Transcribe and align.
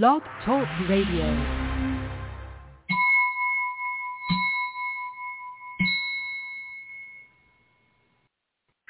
Blog 0.00 0.22
Talk 0.46 0.66
Radio. 0.88 1.26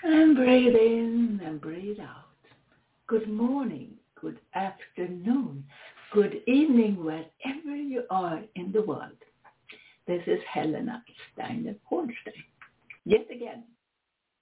And 0.04 0.36
breathe 0.36 0.76
in 0.76 1.40
and 1.44 1.60
breathe 1.60 1.98
out. 1.98 2.28
Good 3.08 3.28
morning, 3.28 3.94
good 4.20 4.38
afternoon, 4.54 5.64
good 6.12 6.40
evening, 6.46 7.04
wherever 7.04 7.74
you 7.74 8.04
are 8.08 8.40
in 8.54 8.70
the 8.70 8.82
world. 8.82 9.10
This 10.06 10.22
is 10.28 10.38
Helena 10.48 11.02
Steiner 11.32 11.74
Hornstein. 11.90 12.44
Yet 13.04 13.26
again, 13.34 13.64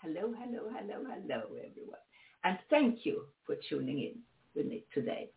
hello, 0.02 0.34
hello, 0.38 0.64
hello, 0.76 1.06
hello, 1.08 1.42
everyone. 1.56 2.04
And 2.44 2.58
thank 2.68 3.06
you 3.06 3.24
for 3.46 3.56
tuning 3.70 4.00
in 4.00 4.18
with 4.54 4.66
me 4.66 4.84
today. 4.92 5.30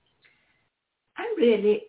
I'm 1.18 1.38
really 1.38 1.84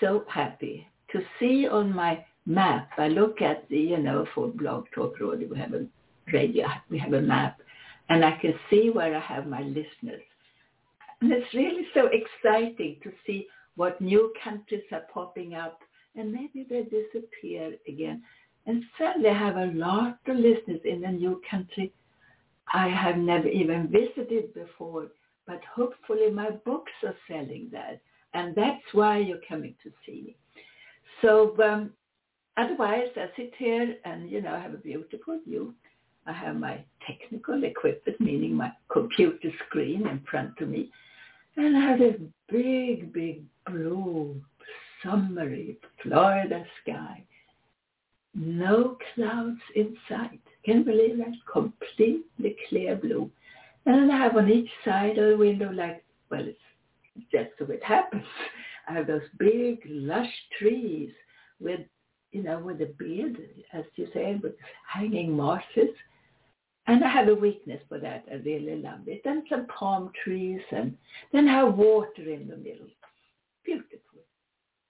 so 0.00 0.24
happy 0.28 0.86
to 1.12 1.20
see 1.38 1.66
on 1.68 1.94
my 1.94 2.24
map, 2.46 2.90
I 2.98 3.08
look 3.08 3.40
at 3.42 3.68
the, 3.68 3.78
you 3.78 3.98
know, 3.98 4.26
for 4.34 4.48
Blog 4.48 4.86
Talk 4.94 5.18
Radio, 5.20 5.48
we 5.48 5.58
have 5.58 5.74
a 5.74 5.86
radio, 6.32 6.66
we 6.90 6.98
have 6.98 7.12
a 7.12 7.20
map, 7.20 7.60
and 8.08 8.24
I 8.24 8.38
can 8.40 8.54
see 8.70 8.90
where 8.90 9.16
I 9.16 9.20
have 9.20 9.46
my 9.46 9.62
listeners. 9.62 10.22
And 11.20 11.32
it's 11.32 11.54
really 11.54 11.86
so 11.94 12.08
exciting 12.12 12.96
to 13.02 13.10
see 13.26 13.46
what 13.76 14.00
new 14.00 14.32
countries 14.42 14.82
are 14.92 15.04
popping 15.12 15.54
up 15.54 15.80
and 16.14 16.32
maybe 16.32 16.66
they 16.68 16.82
disappear 16.82 17.74
again. 17.88 18.22
And 18.66 18.82
suddenly 18.98 19.30
I 19.30 19.38
have 19.38 19.56
a 19.56 19.72
lot 19.74 20.18
of 20.26 20.36
listeners 20.36 20.80
in 20.84 21.04
a 21.04 21.12
new 21.12 21.40
country 21.50 21.92
I 22.72 22.88
have 22.88 23.16
never 23.16 23.48
even 23.48 23.88
visited 23.88 24.52
before, 24.52 25.06
but 25.46 25.60
hopefully 25.72 26.30
my 26.30 26.50
books 26.50 26.92
are 27.04 27.14
selling 27.28 27.68
there. 27.70 28.00
And 28.34 28.54
that's 28.54 28.82
why 28.92 29.18
you're 29.18 29.38
coming 29.48 29.74
to 29.82 29.90
see 30.04 30.22
me. 30.22 30.36
So 31.22 31.56
um, 31.62 31.90
otherwise, 32.56 33.08
I 33.16 33.26
sit 33.36 33.52
here 33.58 33.96
and, 34.04 34.30
you 34.30 34.42
know, 34.42 34.54
I 34.54 34.60
have 34.60 34.74
a 34.74 34.78
beautiful 34.78 35.40
view. 35.46 35.74
I 36.26 36.32
have 36.32 36.56
my 36.56 36.84
technical 37.06 37.62
equipment, 37.64 38.20
meaning 38.20 38.54
my 38.54 38.72
computer 38.90 39.50
screen 39.66 40.06
in 40.06 40.20
front 40.30 40.60
of 40.60 40.68
me. 40.68 40.90
And 41.56 41.76
I 41.76 41.80
have 41.80 41.98
this 41.98 42.16
big, 42.50 43.12
big 43.12 43.42
blue, 43.66 44.40
summery 45.02 45.78
Florida 46.02 46.64
sky. 46.82 47.22
No 48.34 48.98
clouds 49.14 49.60
in 49.74 49.96
sight. 50.08 50.40
Can 50.64 50.78
you 50.78 50.84
believe 50.84 51.18
that? 51.18 51.32
Completely 51.50 52.56
clear 52.68 52.96
blue. 52.96 53.30
And 53.86 54.12
I 54.12 54.16
have 54.16 54.36
on 54.36 54.50
each 54.50 54.68
side 54.84 55.16
of 55.16 55.30
the 55.30 55.36
window 55.36 55.70
like, 55.70 56.04
well, 56.30 56.44
it's 56.44 56.58
just 57.30 57.50
so 57.58 57.66
it 57.66 57.82
happens. 57.84 58.24
I 58.88 58.92
have 58.92 59.06
those 59.06 59.22
big, 59.38 59.80
lush 59.86 60.32
trees 60.58 61.10
with, 61.60 61.80
you 62.32 62.42
know, 62.42 62.58
with 62.58 62.80
a 62.82 62.94
beard, 62.98 63.36
as 63.72 63.84
you 63.96 64.06
say, 64.14 64.38
with 64.42 64.54
hanging 64.92 65.32
mosses. 65.32 65.90
And 66.86 67.02
I 67.04 67.08
have 67.08 67.28
a 67.28 67.34
weakness 67.34 67.80
for 67.88 67.98
that. 67.98 68.24
I 68.30 68.36
really 68.36 68.76
love 68.76 69.08
it. 69.08 69.22
And 69.24 69.42
some 69.50 69.66
palm 69.66 70.12
trees 70.22 70.60
and 70.70 70.96
then 71.32 71.48
have 71.48 71.74
water 71.74 72.30
in 72.30 72.46
the 72.46 72.56
middle. 72.56 72.86
Beautiful. 73.64 74.20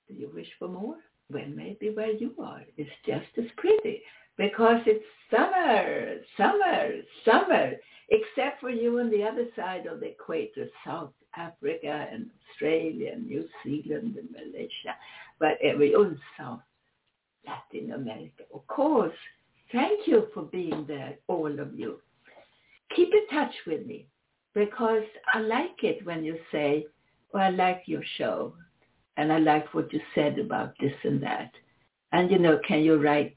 Do 0.08 0.14
you 0.14 0.30
wish 0.34 0.48
for 0.58 0.68
more? 0.68 0.96
Well, 1.32 1.48
maybe 1.48 1.90
where 1.90 2.12
you 2.12 2.34
are 2.38 2.62
is 2.76 2.86
just 3.06 3.26
as 3.38 3.46
pretty 3.56 4.02
because 4.36 4.80
it's 4.86 5.04
summer, 5.30 6.16
summer, 6.36 6.90
summer, 7.24 7.72
except 8.10 8.60
for 8.60 8.70
you 8.70 9.00
on 9.00 9.10
the 9.10 9.22
other 9.22 9.46
side 9.56 9.86
of 9.86 10.00
the 10.00 10.10
equator, 10.10 10.68
South 10.84 11.12
Africa 11.36 12.08
and 12.12 12.30
Australia 12.50 13.12
and 13.12 13.26
New 13.26 13.46
Zealand 13.64 14.16
and 14.16 14.30
Malaysia, 14.30 14.96
but 15.38 15.58
on 15.62 16.18
South 16.38 16.60
Latin 17.46 17.92
America. 17.92 18.44
Of 18.52 18.66
course, 18.66 19.14
thank 19.72 20.06
you 20.06 20.28
for 20.34 20.42
being 20.42 20.84
there, 20.86 21.16
all 21.28 21.58
of 21.60 21.78
you. 21.78 22.00
Keep 22.94 23.08
in 23.12 23.26
touch 23.36 23.54
with 23.66 23.86
me 23.86 24.06
because 24.54 25.04
I 25.32 25.40
like 25.40 25.82
it 25.82 26.04
when 26.06 26.24
you 26.24 26.38
say, 26.50 26.86
well, 27.32 27.44
I 27.44 27.50
like 27.50 27.82
your 27.86 28.02
show 28.16 28.54
and 29.16 29.32
I 29.32 29.38
like 29.38 29.74
what 29.74 29.92
you 29.92 30.00
said 30.14 30.38
about 30.38 30.74
this 30.80 30.94
and 31.04 31.22
that. 31.22 31.50
And, 32.12 32.30
you 32.30 32.38
know, 32.38 32.58
can 32.66 32.80
you 32.80 32.96
write 32.96 33.36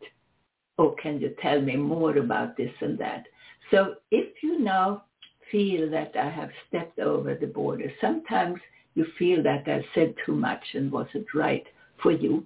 or 0.77 0.95
can 0.95 1.19
you 1.19 1.35
tell 1.41 1.61
me 1.61 1.75
more 1.75 2.17
about 2.17 2.55
this 2.55 2.71
and 2.81 2.97
that? 2.99 3.25
So 3.71 3.95
if 4.11 4.41
you 4.41 4.59
now 4.59 5.03
feel 5.51 5.89
that 5.91 6.15
I 6.15 6.29
have 6.29 6.49
stepped 6.67 6.99
over 6.99 7.35
the 7.35 7.47
border, 7.47 7.91
sometimes 8.01 8.59
you 8.95 9.05
feel 9.17 9.43
that 9.43 9.67
I 9.67 9.85
said 9.93 10.15
too 10.25 10.35
much 10.35 10.63
and 10.73 10.91
wasn't 10.91 11.27
right 11.33 11.65
for 12.01 12.11
you. 12.11 12.45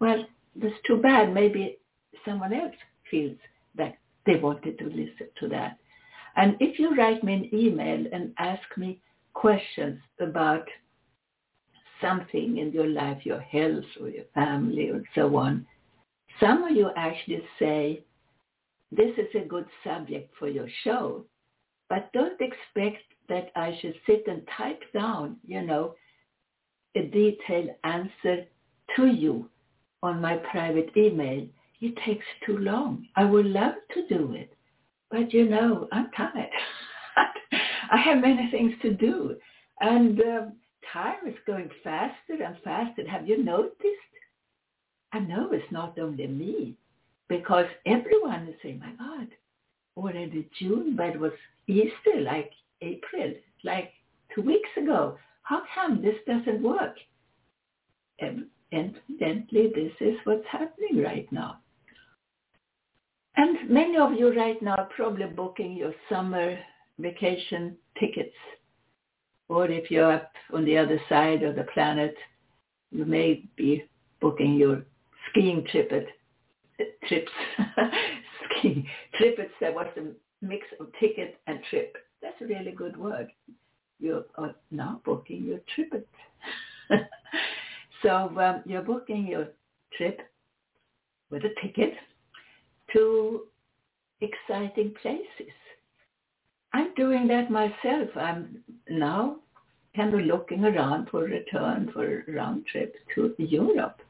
Well, 0.00 0.24
that's 0.56 0.74
too 0.86 0.96
bad. 0.96 1.32
Maybe 1.32 1.78
someone 2.24 2.52
else 2.52 2.74
feels 3.10 3.36
that 3.76 3.96
they 4.26 4.36
wanted 4.36 4.78
to 4.78 4.86
listen 4.86 5.28
to 5.40 5.48
that. 5.48 5.78
And 6.36 6.56
if 6.60 6.78
you 6.78 6.96
write 6.96 7.22
me 7.22 7.34
an 7.34 7.50
email 7.54 8.04
and 8.12 8.32
ask 8.38 8.62
me 8.76 9.00
questions 9.34 10.00
about 10.20 10.66
something 12.00 12.58
in 12.58 12.72
your 12.72 12.86
life, 12.86 13.24
your 13.24 13.40
health 13.40 13.84
or 14.00 14.08
your 14.08 14.24
family 14.34 14.90
or 14.90 15.02
so 15.14 15.36
on, 15.36 15.66
some 16.40 16.64
of 16.64 16.74
you 16.74 16.90
actually 16.96 17.42
say, 17.58 18.02
this 18.90 19.12
is 19.16 19.28
a 19.34 19.46
good 19.46 19.66
subject 19.84 20.34
for 20.38 20.48
your 20.48 20.68
show, 20.84 21.24
but 21.92 22.10
don't 22.14 22.40
expect 22.40 23.02
that 23.28 23.50
I 23.54 23.76
should 23.78 23.94
sit 24.06 24.24
and 24.26 24.48
type 24.56 24.80
down, 24.94 25.36
you 25.46 25.60
know, 25.60 25.94
a 26.96 27.02
detailed 27.02 27.68
answer 27.84 28.46
to 28.96 29.06
you 29.08 29.50
on 30.02 30.18
my 30.18 30.38
private 30.50 30.88
email. 30.96 31.46
It 31.82 31.94
takes 32.06 32.24
too 32.46 32.56
long. 32.56 33.06
I 33.14 33.26
would 33.26 33.44
love 33.44 33.74
to 33.92 34.08
do 34.08 34.32
it, 34.32 34.54
but 35.10 35.34
you 35.34 35.50
know, 35.50 35.86
I'm 35.92 36.10
tired. 36.16 36.48
I 37.92 37.98
have 37.98 38.22
many 38.22 38.50
things 38.50 38.72
to 38.80 38.94
do, 38.94 39.36
and 39.82 40.18
um, 40.22 40.52
time 40.94 41.26
is 41.26 41.36
going 41.46 41.68
faster 41.84 42.42
and 42.42 42.56
faster. 42.64 43.06
Have 43.06 43.28
you 43.28 43.44
noticed? 43.44 44.12
I 45.12 45.18
know 45.18 45.52
it's 45.52 45.70
not 45.70 45.98
only 45.98 46.26
me, 46.26 46.74
because 47.28 47.66
everyone 47.84 48.48
is 48.48 48.54
saying, 48.62 48.78
my 48.80 48.92
God, 48.92 49.28
already 49.96 50.48
June, 50.58 50.94
but 50.96 51.10
it 51.10 51.20
was 51.20 51.32
Easter, 51.66 52.20
like 52.20 52.52
April, 52.80 53.32
like 53.64 53.92
two 54.34 54.42
weeks 54.42 54.68
ago. 54.76 55.18
How 55.42 55.62
come 55.74 56.02
this 56.02 56.16
doesn't 56.26 56.62
work? 56.62 56.96
And 58.20 58.46
evidently, 58.72 59.72
this 59.74 59.92
is 60.00 60.16
what's 60.24 60.46
happening 60.50 61.02
right 61.02 61.30
now. 61.32 61.58
And 63.36 63.70
many 63.70 63.96
of 63.96 64.12
you 64.12 64.36
right 64.36 64.60
now 64.62 64.76
are 64.76 64.88
probably 64.94 65.26
booking 65.26 65.72
your 65.72 65.94
summer 66.08 66.58
vacation 66.98 67.76
tickets 67.98 68.36
or 69.52 69.66
if 69.66 69.90
you're 69.90 70.10
up 70.10 70.32
on 70.54 70.64
the 70.64 70.78
other 70.78 70.98
side 71.10 71.42
of 71.42 71.56
the 71.56 71.64
planet, 71.74 72.14
you 72.90 73.04
may 73.04 73.44
be 73.56 73.84
booking 74.20 74.54
your 74.54 74.82
skiing 75.28 75.66
trip 75.70 75.92
at, 75.92 76.06
trips. 77.06 77.30
trips, 79.14 79.52
that 79.60 79.74
was 79.74 79.86
a 79.96 80.44
mix 80.44 80.66
of 80.80 80.88
ticket 81.00 81.40
and 81.46 81.60
trip. 81.70 81.96
That's 82.20 82.40
a 82.40 82.46
really 82.46 82.72
good 82.72 82.96
word. 82.96 83.28
You 84.00 84.24
are 84.36 84.54
now 84.70 85.00
booking 85.04 85.44
your 85.44 85.60
trip. 85.74 86.08
so 88.02 88.38
um, 88.38 88.62
you're 88.66 88.82
booking 88.82 89.26
your 89.26 89.48
trip 89.96 90.20
with 91.30 91.42
a 91.44 91.60
ticket 91.62 91.94
to 92.92 93.42
exciting 94.20 94.94
places. 95.00 95.52
I'm 96.72 96.94
doing 96.94 97.26
that 97.28 97.50
myself. 97.50 98.08
I'm 98.16 98.62
now 98.88 99.36
kind 99.94 100.14
of 100.14 100.20
looking 100.20 100.64
around 100.64 101.08
for 101.10 101.26
a 101.26 101.30
return 101.30 101.90
for 101.92 102.22
a 102.22 102.32
round 102.32 102.66
trip 102.66 102.94
to 103.14 103.34
Europe. 103.38 104.00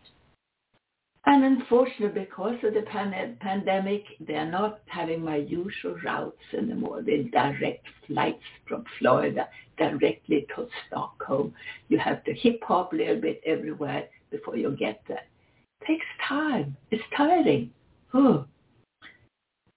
And 1.24 1.44
unfortunately, 1.44 2.22
because 2.22 2.56
of 2.64 2.74
the 2.74 2.82
pan- 2.82 3.36
pandemic, 3.40 4.04
they're 4.20 4.50
not 4.50 4.80
having 4.86 5.24
my 5.24 5.36
usual 5.36 5.96
routes 6.04 6.42
anymore. 6.52 7.02
The 7.02 7.24
direct 7.32 7.86
flights 8.06 8.42
from 8.66 8.84
Florida 8.98 9.48
directly 9.78 10.46
to 10.56 10.66
Stockholm. 10.86 11.54
You 11.88 11.98
have 11.98 12.24
to 12.24 12.34
hip 12.34 12.60
hop 12.64 12.92
a 12.92 12.96
little 12.96 13.20
bit 13.20 13.40
everywhere 13.46 14.08
before 14.32 14.56
you 14.56 14.74
get 14.76 15.02
there. 15.06 15.22
It 15.80 15.86
takes 15.86 16.06
time. 16.28 16.76
It's 16.90 17.02
tiring. 17.16 17.70
Oh. 18.14 18.44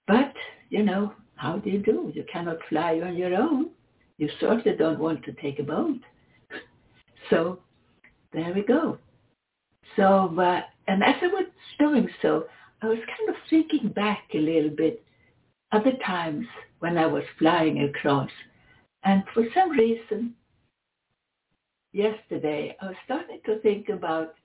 But, 0.08 0.34
you 0.70 0.82
know, 0.82 1.14
how 1.36 1.58
do 1.58 1.70
you 1.70 1.80
do? 1.80 2.12
You 2.16 2.26
cannot 2.32 2.58
fly 2.70 3.02
on 3.02 3.16
your 3.16 3.36
own. 3.36 3.70
You 4.18 4.30
certainly 4.40 4.78
don't 4.78 5.00
want 5.00 5.24
to 5.26 5.34
take 5.34 5.60
a 5.60 5.64
boat. 5.64 6.00
So 7.32 7.58
there 8.34 8.54
we 8.54 8.62
go. 8.62 9.00
So, 9.96 10.34
uh, 10.40 10.62
and 10.88 11.04
as 11.04 11.16
I 11.22 11.28
was 11.28 11.46
doing 11.80 12.08
so, 12.22 12.46
I 12.82 12.88
was 12.88 12.98
kind 12.98 13.30
of 13.30 13.36
thinking 13.50 13.90
back 13.90 14.24
a 14.34 14.40
little 14.40 14.70
bit 14.70 15.04
other 15.72 15.94
times 16.06 16.46
when 16.80 16.98
I 16.98 17.06
was 17.06 17.24
flying 17.40 17.84
across. 17.84 18.30
And 19.04 19.24
for 19.34 19.46
some 19.54 19.72
reason, 19.72 20.34
yesterday, 21.94 22.76
I 22.82 22.88
was 22.88 22.96
starting 23.06 23.40
to 23.46 23.60
think 23.60 23.90
about 23.90 24.36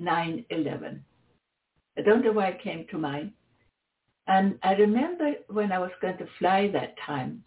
9-11. 0.00 1.00
I 1.98 2.00
don't 2.02 2.24
know 2.24 2.32
why 2.32 2.48
it 2.48 2.62
came 2.62 2.86
to 2.90 2.98
mind. 2.98 3.32
And 4.26 4.58
I 4.62 4.72
remember 4.74 5.34
when 5.48 5.72
I 5.72 5.78
was 5.78 5.90
going 6.00 6.16
to 6.18 6.28
fly 6.38 6.70
that 6.72 6.94
time, 7.04 7.42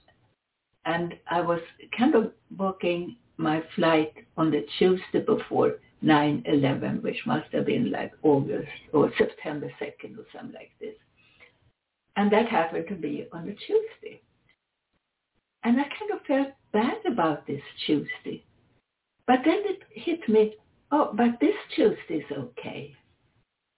and 0.86 1.16
I 1.30 1.42
was 1.42 1.62
kind 1.98 2.14
of 2.16 2.32
booking 2.52 3.16
my 3.38 3.64
flight 3.76 4.14
on 4.38 4.52
the 4.52 4.66
Tuesday 4.78 5.22
before 5.26 5.76
9-11, 6.06 7.02
which 7.02 7.18
must 7.26 7.52
have 7.52 7.66
been 7.66 7.92
like 7.92 8.14
August 8.22 8.70
or 8.94 9.12
September 9.18 9.72
2nd 9.82 10.18
or 10.18 10.26
something 10.32 10.54
like 10.54 10.72
this. 10.80 10.96
And 12.16 12.32
that 12.32 12.48
happened 12.48 12.86
to 12.90 12.96
be 12.96 13.28
on 13.34 13.50
a 13.50 13.56
Tuesday. 13.56 14.22
And 15.64 15.80
I 15.80 15.84
kind 15.84 16.12
of 16.14 16.26
felt 16.28 16.54
bad 16.72 16.98
about 17.12 17.48
this 17.48 17.62
Tuesday. 17.86 18.46
But 19.26 19.40
then 19.44 19.64
it 19.66 19.82
hit 19.92 20.30
me, 20.30 20.56
oh, 20.92 21.12
but 21.14 21.40
this 21.42 21.56
Tuesday 21.76 22.24
is 22.24 22.32
okay. 22.38 22.96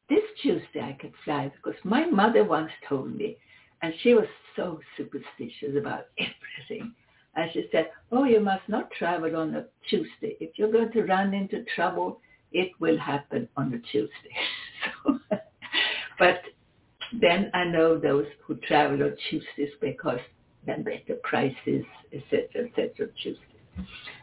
This 0.10 0.24
Tuesday 0.42 0.82
I 0.82 0.98
can 1.00 1.14
fly 1.24 1.52
because 1.56 1.80
my 1.84 2.06
mother 2.06 2.44
once 2.44 2.72
told 2.88 3.16
me, 3.16 3.38
and 3.82 3.94
she 4.02 4.14
was 4.14 4.28
so 4.56 4.80
superstitious 4.98 5.78
about 5.78 6.08
everything. 6.20 6.94
And 7.38 7.52
she 7.54 7.68
said, 7.72 7.92
oh, 8.12 8.24
you 8.24 8.40
must 8.40 8.68
not 8.68 8.90
travel 8.92 9.36
on 9.36 9.56
a 9.56 9.66
Tuesday. 9.88 10.36
If 10.40 10.58
you're 10.58 10.72
going 10.72 10.92
to 10.92 11.04
run 11.04 11.36
into 11.36 11.64
trouble, 11.76 12.20
it 12.52 12.72
will 12.80 12.98
happen 12.98 13.48
on 13.56 13.74
a 13.76 13.80
Tuesday. 13.80 14.12
so, 15.06 15.20
but 16.18 16.42
then 17.22 17.52
I 17.54 17.66
know 17.66 18.00
those 18.00 18.26
who 18.44 18.56
travel 18.56 19.04
on 19.04 19.16
Tuesdays 19.30 19.74
because 19.80 20.20
then 20.66 20.82
better 20.82 21.20
prices, 21.24 21.86
etc., 22.12 22.66
etc., 22.66 23.08
Tuesdays. 23.22 23.38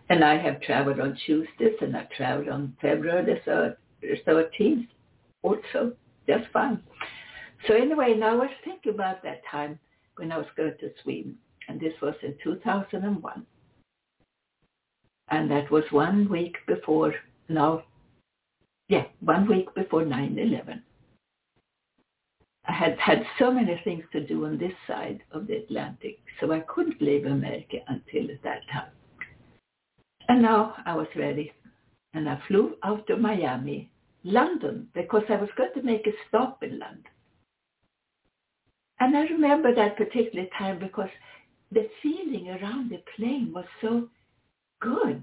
And 0.08 0.24
I 0.24 0.36
have 0.36 0.60
traveled 0.60 0.98
on 0.98 1.16
Tuesdays 1.24 1.76
and 1.80 1.96
I 1.96 2.08
traveled 2.16 2.48
on 2.48 2.76
February 2.82 3.40
the 3.40 3.76
13th 4.26 4.88
also, 5.42 5.92
just 6.26 6.50
fine. 6.52 6.82
So 7.68 7.74
anyway, 7.74 8.14
now 8.14 8.32
I 8.32 8.34
was 8.34 8.50
thinking 8.64 8.94
about 8.94 9.22
that 9.22 9.42
time 9.48 9.78
when 10.16 10.32
I 10.32 10.38
was 10.38 10.46
going 10.56 10.74
to 10.80 10.90
Sweden 11.02 11.36
and 11.68 11.80
this 11.80 11.94
was 12.00 12.14
in 12.22 12.34
2001. 12.42 13.46
And 15.28 15.50
that 15.50 15.70
was 15.70 15.84
one 15.90 16.28
week 16.28 16.56
before, 16.66 17.14
no, 17.48 17.82
yeah, 18.88 19.04
one 19.20 19.48
week 19.48 19.74
before 19.74 20.02
9-11. 20.02 20.82
I 22.66 22.72
had 22.72 22.98
had 22.98 23.24
so 23.38 23.50
many 23.50 23.80
things 23.84 24.04
to 24.12 24.26
do 24.26 24.46
on 24.46 24.58
this 24.58 24.72
side 24.86 25.22
of 25.32 25.46
the 25.46 25.56
Atlantic, 25.56 26.18
so 26.40 26.52
I 26.52 26.60
couldn't 26.60 27.00
leave 27.00 27.26
America 27.26 27.78
until 27.88 28.28
that 28.42 28.60
time. 28.72 28.90
And 30.28 30.40
now 30.40 30.74
I 30.86 30.94
was 30.94 31.08
ready, 31.14 31.52
and 32.14 32.28
I 32.28 32.40
flew 32.48 32.76
out 32.82 33.08
of 33.10 33.20
Miami, 33.20 33.90
London, 34.24 34.88
because 34.94 35.24
I 35.28 35.36
was 35.36 35.50
going 35.56 35.72
to 35.74 35.82
make 35.82 36.06
a 36.06 36.12
stop 36.28 36.62
in 36.62 36.78
London. 36.78 37.04
And 39.00 39.16
I 39.16 39.22
remember 39.24 39.74
that 39.74 39.96
particular 39.96 40.46
time 40.58 40.78
because 40.78 41.10
the 41.72 41.88
feeling 42.02 42.50
around 42.50 42.90
the 42.90 43.02
plane 43.16 43.52
was 43.54 43.66
so 43.80 44.08
good. 44.80 45.22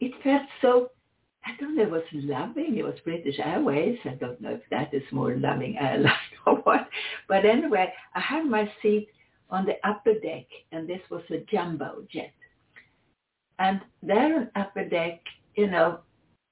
It 0.00 0.12
felt 0.22 0.42
so, 0.62 0.90
I 1.44 1.50
don't 1.58 1.76
know, 1.76 1.82
it 1.82 1.90
was 1.90 2.02
loving. 2.12 2.76
It 2.76 2.84
was 2.84 2.94
British 3.04 3.38
Airways. 3.38 3.98
I 4.04 4.14
don't 4.14 4.40
know 4.40 4.50
if 4.50 4.62
that 4.70 4.94
is 4.94 5.02
more 5.12 5.36
loving 5.36 5.76
airline 5.78 6.12
or 6.46 6.56
what. 6.56 6.88
But 7.28 7.44
anyway, 7.44 7.92
I 8.14 8.20
had 8.20 8.44
my 8.44 8.70
seat 8.82 9.08
on 9.50 9.66
the 9.66 9.76
upper 9.88 10.14
deck, 10.14 10.46
and 10.72 10.88
this 10.88 11.02
was 11.10 11.22
a 11.30 11.44
jumbo 11.50 12.04
jet. 12.10 12.32
And 13.58 13.80
there 14.02 14.36
on 14.36 14.50
upper 14.56 14.88
deck, 14.88 15.20
you 15.54 15.68
know, 15.70 16.00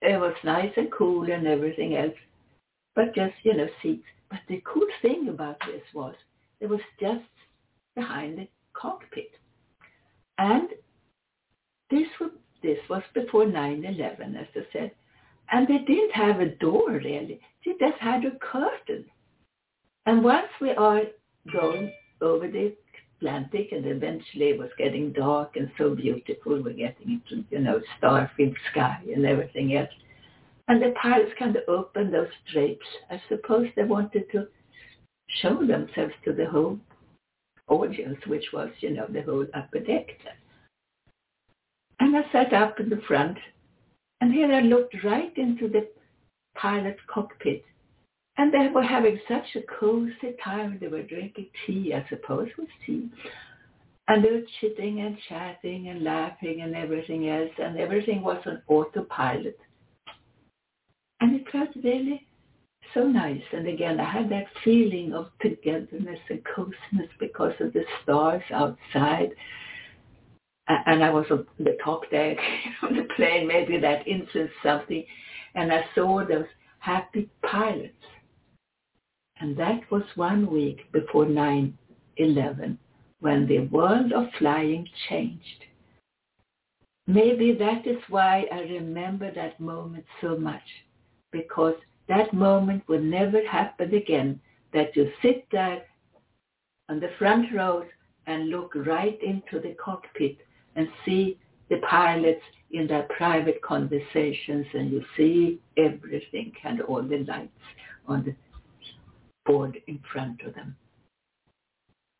it 0.02 0.20
was 0.20 0.35
nice 0.44 0.73
and 0.76 0.93
cool 0.93 1.31
and 1.31 1.46
everything 1.46 1.96
else, 1.96 2.14
but 2.94 3.14
just, 3.14 3.35
you 3.43 3.56
know, 3.56 3.69
seats. 3.82 4.05
But 4.31 4.40
the 4.49 4.62
cool 4.64 4.87
thing 5.00 5.29
about 5.29 5.56
this 5.67 5.82
was 5.94 6.14
it 6.61 6.67
was 6.67 6.81
just 7.00 7.25
behind 7.96 8.38
the 8.38 8.49
cockpit. 8.81 9.31
And 10.39 10.69
this 11.91 12.07
was, 12.21 12.31
this 12.63 12.79
was 12.89 13.03
before 13.15 13.45
9-11, 13.45 14.41
as 14.41 14.47
I 14.55 14.61
said. 14.73 14.91
And 15.51 15.67
they 15.67 15.79
didn't 15.79 16.13
have 16.13 16.41
a 16.41 16.55
door, 16.57 16.91
really. 16.91 17.41
They 17.65 17.73
just 17.81 17.99
had 18.01 18.25
a 18.25 18.39
curtain. 18.39 19.05
And 20.07 20.23
once 20.23 20.49
we 20.61 20.71
are 20.71 21.03
going 21.53 21.93
over 22.21 22.49
the 22.49 22.75
Atlantic 23.17 23.73
and 23.73 23.87
eventually 23.87 24.51
it 24.51 24.59
was 24.59 24.71
getting 24.79 25.13
dark 25.13 25.57
and 25.57 25.71
so 25.79 25.95
beautiful, 25.95 26.63
we're 26.63 26.73
getting 26.73 27.21
into, 27.31 27.45
you 27.51 27.59
know, 27.59 27.81
star-filled 27.97 28.57
sky 28.71 29.03
and 29.15 29.25
everything 29.25 29.77
else. 29.77 29.89
And 30.69 30.83
the 30.83 30.95
pilots 31.01 31.33
kind 31.39 31.57
of 31.57 31.63
opened 31.67 32.13
those 32.13 32.29
drapes. 32.53 32.87
I 33.11 33.21
suppose 33.29 33.69
they 33.75 33.85
wanted 33.85 34.31
to 34.33 34.47
show 35.43 35.67
themselves 35.67 36.13
to 36.25 36.33
the 36.33 36.47
whole 36.47 36.79
audience, 37.69 38.19
which 38.26 38.47
was, 38.53 38.70
you 38.81 38.91
know, 38.91 39.06
the 39.09 39.23
whole 39.23 39.47
upper 39.55 39.81
deck. 39.81 40.06
And 42.00 42.17
I 42.17 42.23
sat 42.32 42.53
up 42.53 42.81
in 42.81 42.88
the 42.88 43.00
front, 43.09 43.38
and 44.20 44.32
here 44.32 44.53
I 44.53 44.61
looked 44.61 44.94
right 45.05 45.37
into 45.37 45.69
the 45.69 45.88
pilot's 46.56 47.00
cockpit. 47.12 47.65
And 48.37 48.53
they 48.53 48.69
were 48.73 48.82
having 48.82 49.19
such 49.26 49.56
a 49.56 49.81
cozy 49.81 50.37
time. 50.43 50.79
They 50.81 50.87
were 50.87 51.03
drinking 51.03 51.49
tea, 51.67 51.93
I 51.93 52.06
suppose 52.09 52.49
it 52.49 52.59
was 52.59 52.69
tea. 52.87 53.09
And 54.06 54.25
they 54.25 54.31
were 54.31 54.43
chitting 54.61 55.00
and 55.00 55.19
chatting 55.29 55.88
and 55.88 56.05
laughing 56.05 56.61
and 56.62 56.76
everything 56.76 57.29
else, 57.29 57.50
and 57.59 57.79
everything 57.79 58.23
was 58.23 58.41
on 58.47 58.62
autopilot. 58.69 59.59
And 61.21 61.35
it 61.35 61.50
felt 61.50 61.71
really 61.82 62.28
so 62.94 63.05
nice. 63.05 63.43
And 63.52 63.67
again, 63.69 64.00
I 64.00 64.11
had 64.11 64.31
that 64.31 64.46
feeling 64.64 65.12
of 65.14 65.31
togetherness 65.40 66.19
and 66.29 66.44
closeness 66.44 67.11
because 67.19 67.55
of 67.61 67.73
the 67.73 67.85
stars 68.02 68.43
outside. 68.52 69.31
And 70.69 71.02
I 71.02 71.11
was 71.11 71.26
on 71.31 71.46
the 71.58 71.76
top 71.82 72.11
deck 72.11 72.37
of 72.82 72.90
the 72.90 73.06
plane. 73.17 73.46
Maybe 73.46 73.79
that 73.79 74.06
influenced 74.06 74.55
something. 74.62 75.05
And 75.55 75.73
I 75.73 75.85
saw 75.94 76.25
those 76.26 76.46
happy 76.79 77.29
pilots. 77.43 77.94
And 79.40 79.56
that 79.56 79.90
was 79.90 80.02
one 80.17 80.50
week 80.50 80.90
before 80.93 81.25
9-11 81.25 82.76
when 83.20 83.46
the 83.46 83.61
world 83.61 84.12
of 84.12 84.26
flying 84.38 84.87
changed. 85.08 85.64
Maybe 87.06 87.52
that 87.55 87.87
is 87.87 87.96
why 88.08 88.46
I 88.52 88.61
remember 88.61 89.32
that 89.35 89.58
moment 89.58 90.05
so 90.20 90.37
much, 90.37 90.62
because 91.32 91.75
that 92.09 92.33
moment 92.33 92.83
will 92.88 93.00
never 93.03 93.47
happen 93.47 93.95
again, 93.95 94.41
that 94.73 94.97
you 94.97 95.11
sit 95.23 95.47
there 95.53 95.83
on 96.88 97.00
the 97.00 97.11
front 97.19 97.53
rows 97.55 97.87
and 98.27 98.49
look 98.50 98.75
right 98.75 99.19
into 99.23 99.61
the 99.61 99.75
cockpit 99.75 100.38
and 100.77 100.88
see 101.05 101.38
the 101.71 101.79
pilots 101.79 102.43
in 102.71 102.87
their 102.87 103.05
private 103.05 103.61
conversations 103.62 104.67
and 104.75 104.91
you 104.91 105.03
see 105.17 105.61
everything 105.77 106.53
and 106.65 106.81
all 106.83 107.03
the 107.03 107.19
lights 107.19 107.53
on 108.07 108.25
the 108.25 108.35
board 109.47 109.79
in 109.87 109.99
front 110.12 110.43
of 110.43 110.55
them. 110.55 110.77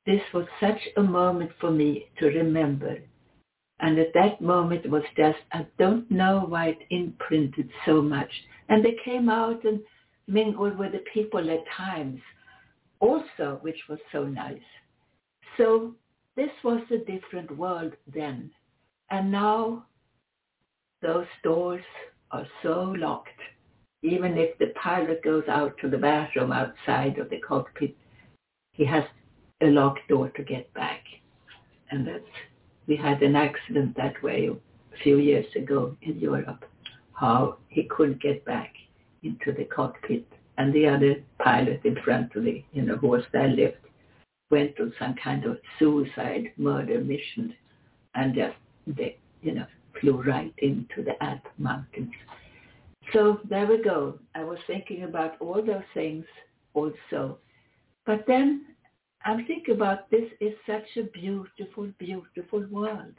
This 0.07 0.23
was 0.33 0.47
such 0.61 0.81
a 0.97 1.03
moment 1.03 1.51
for 1.61 1.71
me 1.71 2.07
to 2.19 2.27
remember. 2.27 2.99
And 3.81 3.99
at 3.99 4.13
that 4.15 4.41
moment 4.41 4.85
it 4.85 4.91
was 4.91 5.05
just, 5.17 5.39
I 5.53 5.67
don't 5.79 6.11
know 6.11 6.45
why 6.49 6.69
it 6.69 6.79
imprinted 6.91 7.71
so 7.87 8.03
much 8.03 8.31
and 8.69 8.85
they 8.85 8.97
came 9.05 9.29
out 9.29 9.65
and 9.65 9.81
mingled 10.27 10.79
with 10.79 10.93
the 10.93 11.05
people 11.13 11.51
at 11.51 11.65
times 11.77 12.21
also, 13.01 13.59
which 13.63 13.79
was 13.89 13.99
so 14.13 14.25
nice. 14.25 14.61
So 15.57 15.95
this 16.37 16.51
was 16.63 16.83
a 16.91 16.99
different 16.99 17.57
world 17.57 17.93
then. 18.13 18.51
And 19.11 19.31
now 19.33 19.87
those 21.01 21.27
doors 21.43 21.85
are 22.31 22.47
so 22.63 22.95
locked. 22.99 23.29
Even 24.03 24.37
if 24.37 24.57
the 24.59 24.73
pilot 24.81 25.23
goes 25.25 25.45
out 25.49 25.77
to 25.81 25.89
the 25.89 25.99
bathroom 25.99 26.53
outside 26.53 27.19
of 27.19 27.31
the 27.31 27.39
cockpit, 27.39 27.97
he 28.73 28.85
has 28.85 29.05
a 29.61 29.67
locked 29.67 30.07
door 30.09 30.29
to 30.31 30.43
get 30.43 30.73
back. 30.75 31.03
And 31.91 32.07
that's, 32.07 32.25
we 32.89 32.97
had 32.97 33.23
an 33.23 33.37
accident 33.37 33.97
that 33.97 34.21
way 34.23 34.49
a 34.49 34.99
few 35.03 35.19
years 35.19 35.47
ago 35.55 35.97
in 36.03 36.19
Europe 36.19 36.65
how 37.13 37.59
he 37.69 37.85
couldn't 37.85 38.23
get 38.23 38.45
back 38.45 38.73
into 39.23 39.53
the 39.53 39.65
cockpit. 39.65 40.25
And 40.57 40.73
the 40.73 40.87
other 40.89 41.17
pilot 41.39 41.83
in 41.85 41.97
front 42.05 42.35
of 42.35 42.45
the, 42.45 42.65
you 42.73 42.83
know, 42.83 42.99
was 43.03 43.23
there 43.33 43.49
left, 43.49 43.77
went 44.51 44.81
on 44.81 44.93
some 44.99 45.15
kind 45.23 45.45
of 45.45 45.59
suicide 45.79 46.53
murder 46.57 47.01
mission 47.01 47.55
and 48.15 48.35
just, 48.35 48.57
they, 48.87 49.17
you 49.43 49.55
know, 49.55 49.67
flew 50.01 50.23
right 50.23 50.53
into 50.59 51.05
the 51.05 51.23
Alp 51.23 51.43
mountains. 51.59 52.13
So 53.13 53.41
there 53.49 53.67
we 53.67 53.83
go. 53.83 54.19
I 54.35 54.43
was 54.45 54.59
thinking 54.67 55.05
about 55.05 55.41
all 55.41 55.63
those 55.65 55.83
things 55.95 56.25
also. 56.75 57.39
But 58.07 58.25
then 58.27 58.67
I'm 59.25 59.45
thinking 59.47 59.75
about 59.75 60.11
this 60.11 60.31
is 60.41 60.55
such 60.67 60.97
a 60.97 61.03
beautiful, 61.03 61.89
beautiful 61.99 62.65
world. 62.71 63.15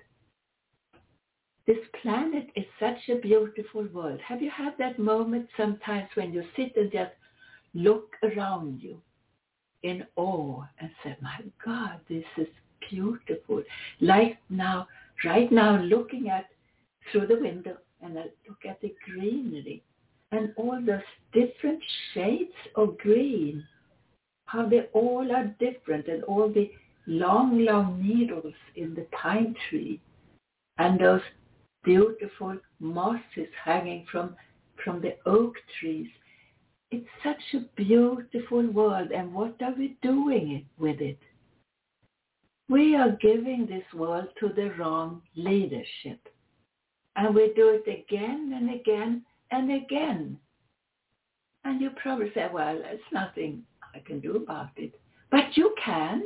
this 1.69 1.77
planet 2.01 2.47
is 2.55 2.65
such 2.79 2.97
a 3.09 3.21
beautiful 3.21 3.85
world. 3.93 4.19
Have 4.27 4.41
you 4.41 4.49
had 4.49 4.73
that 4.79 4.97
moment 4.97 5.47
sometimes 5.55 6.09
when 6.15 6.33
you 6.33 6.43
sit 6.55 6.75
and 6.75 6.91
just 6.91 7.11
look 7.75 8.15
around 8.23 8.81
you 8.81 8.99
in 9.83 10.03
awe 10.15 10.63
and 10.79 10.89
say, 11.03 11.15
my 11.21 11.39
God, 11.63 11.99
this 12.09 12.23
is 12.37 12.47
beautiful. 12.89 13.61
Like 14.01 14.39
now, 14.49 14.87
right 15.23 15.51
now, 15.51 15.79
looking 15.81 16.29
at 16.29 16.47
through 17.11 17.27
the 17.27 17.39
window 17.39 17.77
and 18.01 18.17
I 18.17 18.23
look 18.47 18.65
at 18.67 18.81
the 18.81 18.95
greenery 19.05 19.83
and 20.31 20.51
all 20.57 20.81
those 20.83 21.01
different 21.33 21.83
shades 22.13 22.57
of 22.75 22.97
green, 22.97 23.63
how 24.49 24.67
they 24.67 24.87
all 24.93 25.31
are 25.31 25.55
different 25.59 26.07
and 26.07 26.23
all 26.23 26.49
the 26.49 26.71
long, 27.05 27.59
long 27.65 28.01
needles 28.01 28.53
in 28.75 28.95
the 28.95 29.05
pine 29.11 29.55
tree 29.69 30.01
and 30.79 30.99
those 30.99 31.21
beautiful 31.83 32.57
mosses 32.79 33.47
hanging 33.63 34.05
from, 34.11 34.35
from 34.83 35.01
the 35.01 35.15
oak 35.27 35.53
trees. 35.79 36.09
It's 36.91 37.07
such 37.23 37.41
a 37.53 37.65
beautiful 37.75 38.65
world 38.71 39.11
and 39.11 39.33
what 39.33 39.55
are 39.61 39.75
we 39.77 39.97
doing 40.01 40.65
with 40.79 40.99
it? 40.99 41.19
We 42.69 42.95
are 42.95 43.17
giving 43.21 43.67
this 43.67 43.85
world 43.93 44.29
to 44.39 44.49
the 44.49 44.71
wrong 44.79 45.21
leadership. 45.35 46.27
And 47.15 47.35
we 47.35 47.53
do 47.55 47.79
it 47.83 47.87
again 47.87 48.53
and 48.55 48.73
again 48.73 49.23
and 49.51 49.71
again. 49.71 50.37
And 51.65 51.81
you 51.81 51.91
probably 52.01 52.31
say, 52.33 52.47
well, 52.51 52.79
it's 52.83 53.03
nothing 53.11 53.63
I 53.93 53.99
can 53.99 54.19
do 54.19 54.35
about 54.37 54.69
it. 54.77 54.93
But 55.31 55.55
you 55.55 55.75
can. 55.83 56.23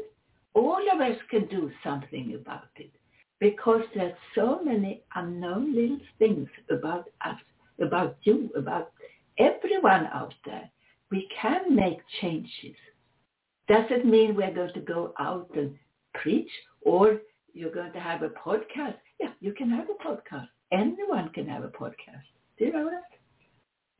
All 0.53 0.81
of 0.93 1.01
us 1.01 1.17
can 1.29 1.47
do 1.47 1.71
something 1.83 2.35
about 2.39 2.69
it 2.75 2.91
because 3.39 3.81
there's 3.95 4.13
so 4.35 4.61
many 4.63 5.01
unknown 5.15 5.75
little 5.75 5.99
things 6.19 6.47
about 6.69 7.09
us, 7.25 7.39
about 7.81 8.17
you, 8.23 8.49
about 8.55 8.91
everyone 9.39 10.07
out 10.13 10.33
there. 10.45 10.69
We 11.11 11.27
can 11.41 11.75
make 11.75 11.99
changes. 12.21 12.75
Does 13.67 13.85
it 13.89 14.05
mean 14.05 14.35
we're 14.35 14.53
going 14.53 14.73
to 14.73 14.79
go 14.81 15.13
out 15.19 15.49
and 15.55 15.75
preach 16.13 16.49
or 16.81 17.19
you're 17.53 17.73
going 17.73 17.93
to 17.93 17.99
have 17.99 18.23
a 18.23 18.29
podcast? 18.29 18.95
Yeah, 19.19 19.31
you 19.39 19.53
can 19.53 19.69
have 19.69 19.87
a 19.89 20.07
podcast. 20.07 20.47
Anyone 20.71 21.29
can 21.29 21.47
have 21.47 21.63
a 21.63 21.69
podcast. 21.69 22.27
Do 22.57 22.65
you 22.65 22.73
know 22.73 22.89
that? 22.89 23.03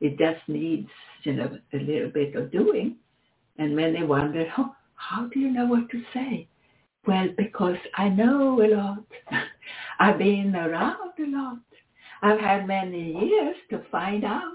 It 0.00 0.18
just 0.18 0.46
needs, 0.48 0.88
you 1.22 1.34
know, 1.34 1.58
a 1.72 1.76
little 1.78 2.10
bit 2.10 2.34
of 2.34 2.50
doing. 2.52 2.96
And 3.58 3.76
many 3.76 4.02
wonder, 4.02 4.46
oh, 4.58 4.74
how 4.94 5.26
do 5.28 5.38
you 5.38 5.50
know 5.50 5.66
what 5.66 5.88
to 5.90 6.02
say? 6.12 6.48
Well, 7.06 7.28
because 7.36 7.76
I 7.96 8.08
know 8.08 8.62
a 8.62 8.68
lot. 8.74 9.04
I've 10.00 10.18
been 10.18 10.54
around 10.56 11.12
a 11.18 11.26
lot. 11.26 11.58
I've 12.22 12.40
had 12.40 12.66
many 12.66 13.12
years 13.12 13.56
to 13.70 13.82
find 13.90 14.24
out. 14.24 14.52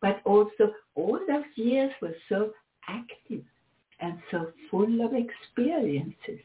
But 0.00 0.20
also 0.24 0.72
all 0.96 1.20
those 1.28 1.44
years 1.54 1.92
were 2.00 2.16
so 2.28 2.52
active 2.88 3.44
and 4.00 4.18
so 4.30 4.48
full 4.70 5.04
of 5.04 5.12
experiences. 5.14 6.40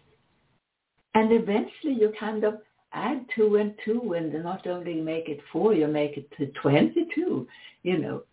And 1.16 1.32
eventually 1.32 1.94
you 1.94 2.14
kind 2.20 2.44
of 2.44 2.60
add 2.94 3.26
two 3.36 3.56
and 3.56 3.74
two 3.84 4.14
and 4.14 4.32
not 4.44 4.68
only 4.68 5.02
make 5.02 5.28
it 5.30 5.40
four, 5.52 5.74
you 5.74 5.88
make 5.88 6.18
it 6.18 6.30
to 6.38 6.46
22, 6.62 7.48
you 7.82 7.98
know. 7.98 8.24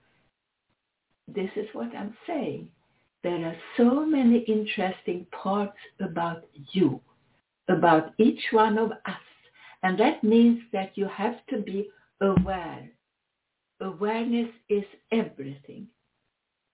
This 1.27 1.49
is 1.57 1.67
what 1.73 1.95
I'm 1.97 2.15
saying 2.27 2.69
there 3.25 3.47
are 3.47 3.57
so 3.79 4.05
many 4.05 4.41
interesting 4.41 5.27
parts 5.33 5.79
about 5.99 6.45
you, 6.73 7.01
about 7.71 8.13
each 8.19 8.43
one 8.51 8.77
of 8.77 8.93
us. 8.93 9.27
And 9.83 9.99
that 9.99 10.23
means 10.23 10.61
that 10.75 10.93
you 10.95 11.09
have 11.09 11.37
to 11.49 11.59
be 11.59 11.89
aware. 12.21 12.87
Awareness 13.81 14.51
is 14.69 14.85
everything. 15.11 15.87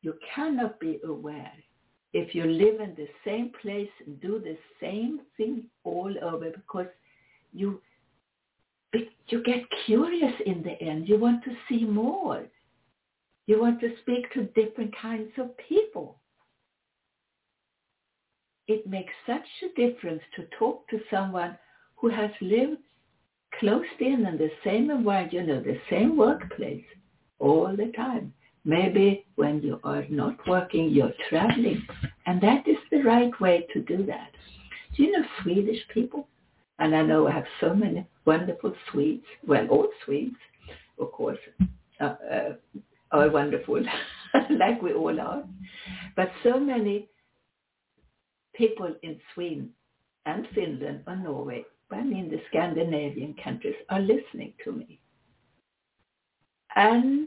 You 0.02 0.14
cannot 0.34 0.80
be 0.80 0.98
aware 1.04 1.52
if 2.12 2.34
you 2.34 2.44
live 2.44 2.80
in 2.80 2.96
the 2.96 3.08
same 3.24 3.52
place 3.62 3.90
and 4.04 4.20
do 4.20 4.40
the 4.40 4.58
same 4.80 5.20
thing 5.36 5.64
all 5.84 6.12
over 6.20 6.50
because 6.50 6.88
you 7.52 7.80
you 9.28 9.44
get 9.44 9.62
curious 9.86 10.34
in 10.46 10.64
the 10.64 10.72
end. 10.82 11.08
You 11.08 11.16
want 11.16 11.44
to 11.44 11.52
see 11.68 11.84
more. 11.84 12.44
You 13.46 13.60
want 13.60 13.78
to 13.80 13.94
speak 14.02 14.32
to 14.32 14.46
different 14.60 14.92
kinds 15.00 15.30
of 15.38 15.56
people 15.56 16.19
it 18.70 18.86
makes 18.86 19.12
such 19.26 19.48
a 19.64 19.74
difference 19.80 20.22
to 20.36 20.46
talk 20.58 20.88
to 20.88 21.00
someone 21.10 21.58
who 21.96 22.08
has 22.08 22.30
lived 22.40 22.78
close 23.58 23.92
in 23.98 24.24
in 24.26 24.38
the 24.38 24.50
same 24.64 24.90
environment, 24.90 25.32
you 25.32 25.42
know, 25.42 25.60
the 25.60 25.78
same 25.90 26.16
workplace 26.16 26.84
all 27.40 27.74
the 27.76 27.92
time. 27.96 28.32
Maybe 28.64 29.26
when 29.34 29.60
you 29.62 29.80
are 29.82 30.04
not 30.08 30.36
working, 30.46 30.90
you're 30.90 31.12
traveling. 31.28 31.84
And 32.26 32.40
that 32.42 32.68
is 32.68 32.76
the 32.90 33.02
right 33.02 33.32
way 33.40 33.66
to 33.72 33.80
do 33.82 34.06
that. 34.06 34.30
Do 34.94 35.02
you 35.02 35.12
know 35.12 35.24
Swedish 35.42 35.80
people? 35.92 36.28
And 36.78 36.94
I 36.94 37.02
know 37.02 37.26
I 37.26 37.32
have 37.32 37.44
so 37.60 37.74
many 37.74 38.06
wonderful 38.24 38.72
Swedes. 38.90 39.24
Well, 39.46 39.66
all 39.68 39.88
Swedes, 40.04 40.36
of 40.98 41.10
course, 41.12 41.38
uh, 42.00 42.04
uh, 42.04 42.52
are 43.10 43.30
wonderful, 43.30 43.82
like 44.50 44.80
we 44.80 44.92
all 44.92 45.20
are. 45.20 45.42
But 46.16 46.30
so 46.44 46.60
many 46.60 47.08
people 48.60 48.94
in 49.02 49.18
Sweden 49.32 49.70
and 50.26 50.46
Finland 50.54 51.00
or 51.06 51.16
Norway, 51.16 51.64
I 51.90 52.02
mean 52.02 52.30
the 52.30 52.42
Scandinavian 52.48 53.34
countries, 53.42 53.74
are 53.88 54.00
listening 54.00 54.52
to 54.64 54.72
me. 54.72 55.00
And 56.76 57.26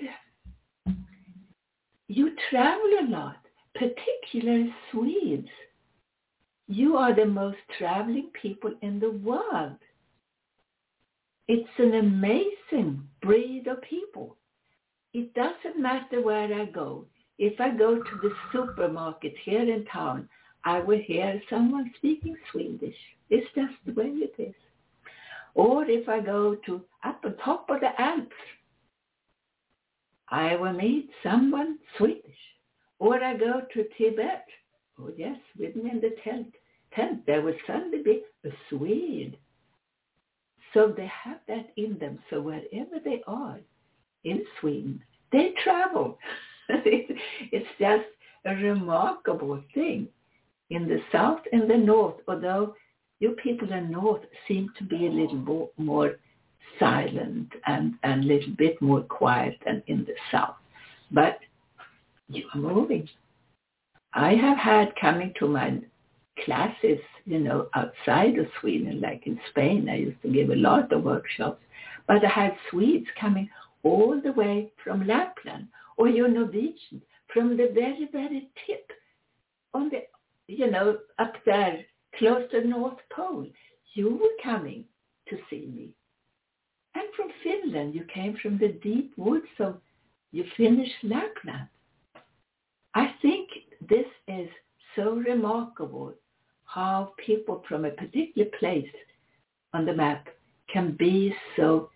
you 2.08 2.32
travel 2.50 2.92
a 3.02 3.10
lot, 3.10 3.38
particularly 3.74 4.74
Swedes. 4.92 5.50
You 6.68 6.98
are 6.98 7.16
the 7.16 7.26
most 7.26 7.58
traveling 7.80 8.30
people 8.40 8.74
in 8.84 9.00
the 9.00 9.12
world. 9.12 9.80
It's 11.48 11.78
an 11.80 11.96
amazing 11.96 13.04
breed 13.22 13.66
of 13.68 13.82
people. 13.82 14.38
It 15.14 15.34
doesn't 15.34 15.82
matter 15.82 16.22
where 16.22 16.54
I 16.54 16.66
go. 16.66 17.06
If 17.40 17.60
I 17.60 17.72
go 17.72 17.96
to 17.96 18.16
the 18.22 18.32
supermarket 18.52 19.34
here 19.44 19.68
in 19.74 19.84
town, 19.86 20.30
I 20.66 20.80
will 20.80 21.00
hear 21.00 21.42
someone 21.50 21.92
speaking 21.98 22.38
Swedish. 22.52 22.96
It's 23.30 23.48
just 23.54 23.74
the 23.86 23.94
way 23.94 24.08
it 24.08 24.36
is. 24.38 24.56
Or 25.56 25.84
if 25.86 26.08
I 26.08 26.20
go 26.20 26.56
to 26.66 26.82
up 27.04 27.22
on 27.26 27.36
top 27.38 27.70
of 27.70 27.82
the 27.82 28.02
Alps, 28.02 28.32
I 30.30 30.56
will 30.56 30.74
meet 30.74 31.10
someone 31.22 31.80
Swedish. 31.98 32.24
Or 33.00 33.22
I 33.22 33.36
go 33.36 33.62
to 33.74 33.88
Tibet. 33.98 34.46
Oh 35.00 35.12
yes, 35.18 35.38
me 35.58 35.72
in 35.76 36.00
the 36.02 36.16
tent. 36.24 36.54
Tent, 36.96 37.26
there 37.26 37.42
will 37.42 37.58
suddenly 37.68 38.02
be 38.02 38.24
a 38.46 38.50
Swede. 38.70 39.38
So 40.74 40.94
they 40.96 41.12
have 41.24 41.40
that 41.48 41.72
in 41.76 41.98
them. 42.00 42.20
So 42.30 42.42
wherever 42.42 43.00
they 43.04 43.22
are 43.28 43.60
in 44.24 44.44
Sweden, 44.60 45.04
they 45.32 45.54
travel. 45.64 46.18
it's 46.70 47.70
just 47.80 48.06
a 48.46 48.56
remarkable 48.56 49.62
thing 49.74 50.08
in 50.74 50.88
the 50.88 51.00
south 51.12 51.40
and 51.52 51.70
the 51.70 51.78
north, 51.78 52.16
although 52.28 52.76
you 53.20 53.32
people 53.44 53.72
in 53.72 53.86
the 53.86 53.90
north 53.90 54.22
seem 54.48 54.70
to 54.78 54.84
be 54.84 55.06
a 55.08 55.10
little 55.10 55.70
more 55.78 56.16
silent 56.80 57.48
and, 57.68 57.94
and 58.04 58.24
a 58.24 58.28
little 58.28 58.54
bit 58.58 58.82
more 58.82 59.02
quiet 59.02 59.56
than 59.66 59.82
in 59.88 60.04
the 60.06 60.16
south. 60.32 60.56
But 61.12 61.40
you 62.28 62.44
are 62.54 62.60
moving. 62.60 63.08
I 64.14 64.34
have 64.34 64.58
had 64.58 64.96
coming 65.00 65.32
to 65.40 65.48
my 65.48 65.80
classes, 66.44 67.00
you 67.26 67.40
know, 67.40 67.68
outside 67.76 68.38
of 68.40 68.48
Sweden, 68.60 69.00
like 69.00 69.28
in 69.28 69.40
Spain. 69.52 69.88
I 69.90 69.98
used 69.98 70.22
to 70.24 70.30
give 70.32 70.50
a 70.50 70.56
lot 70.56 70.92
of 70.92 71.04
workshops. 71.04 71.62
But 72.08 72.26
I 72.26 72.30
had 72.30 72.56
Swedes 72.70 73.08
coming 73.20 73.48
all 73.84 74.20
the 74.22 74.32
way 74.32 74.72
from 74.84 75.08
Lapland 75.08 75.68
or 75.98 76.08
your 76.08 76.28
Norwegian, 76.28 77.02
from 77.32 77.58
the 77.58 77.70
very, 77.74 78.10
very 78.12 78.50
tip 78.66 78.92
on 79.74 79.90
the 79.90 80.02
you 80.58 80.70
know, 80.70 80.98
up 81.20 81.34
there 81.46 81.80
close 82.18 82.50
to 82.52 82.62
the 82.62 82.68
North 82.68 83.00
Pole. 83.16 83.48
You 83.94 84.16
were 84.16 84.44
coming 84.44 84.86
to 85.30 85.38
see 85.50 85.72
me. 85.74 85.90
And 86.96 87.06
from 87.16 87.30
Finland, 87.44 87.96
you 87.96 88.06
came 88.14 88.38
from 88.42 88.58
the 88.58 88.70
deep 88.84 89.14
woods 89.18 89.48
of 89.60 89.80
you 90.32 90.44
Lapland. 91.04 91.68
I 92.96 93.14
think 93.22 93.50
this 93.88 94.06
is 94.28 94.50
so 94.96 95.16
remarkable 95.16 96.14
how 96.66 97.14
people 97.24 97.64
from 97.68 97.86
a 97.86 97.92
particular 97.92 98.50
place 98.60 98.96
on 99.74 99.86
the 99.86 99.94
map 99.94 100.28
can 100.72 100.96
be 100.98 101.34
so 101.56 101.90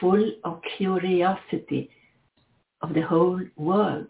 full 0.00 0.32
of 0.44 0.60
curiosity 0.76 1.90
of 2.80 2.94
the 2.94 3.02
whole 3.02 3.40
world. 3.56 4.08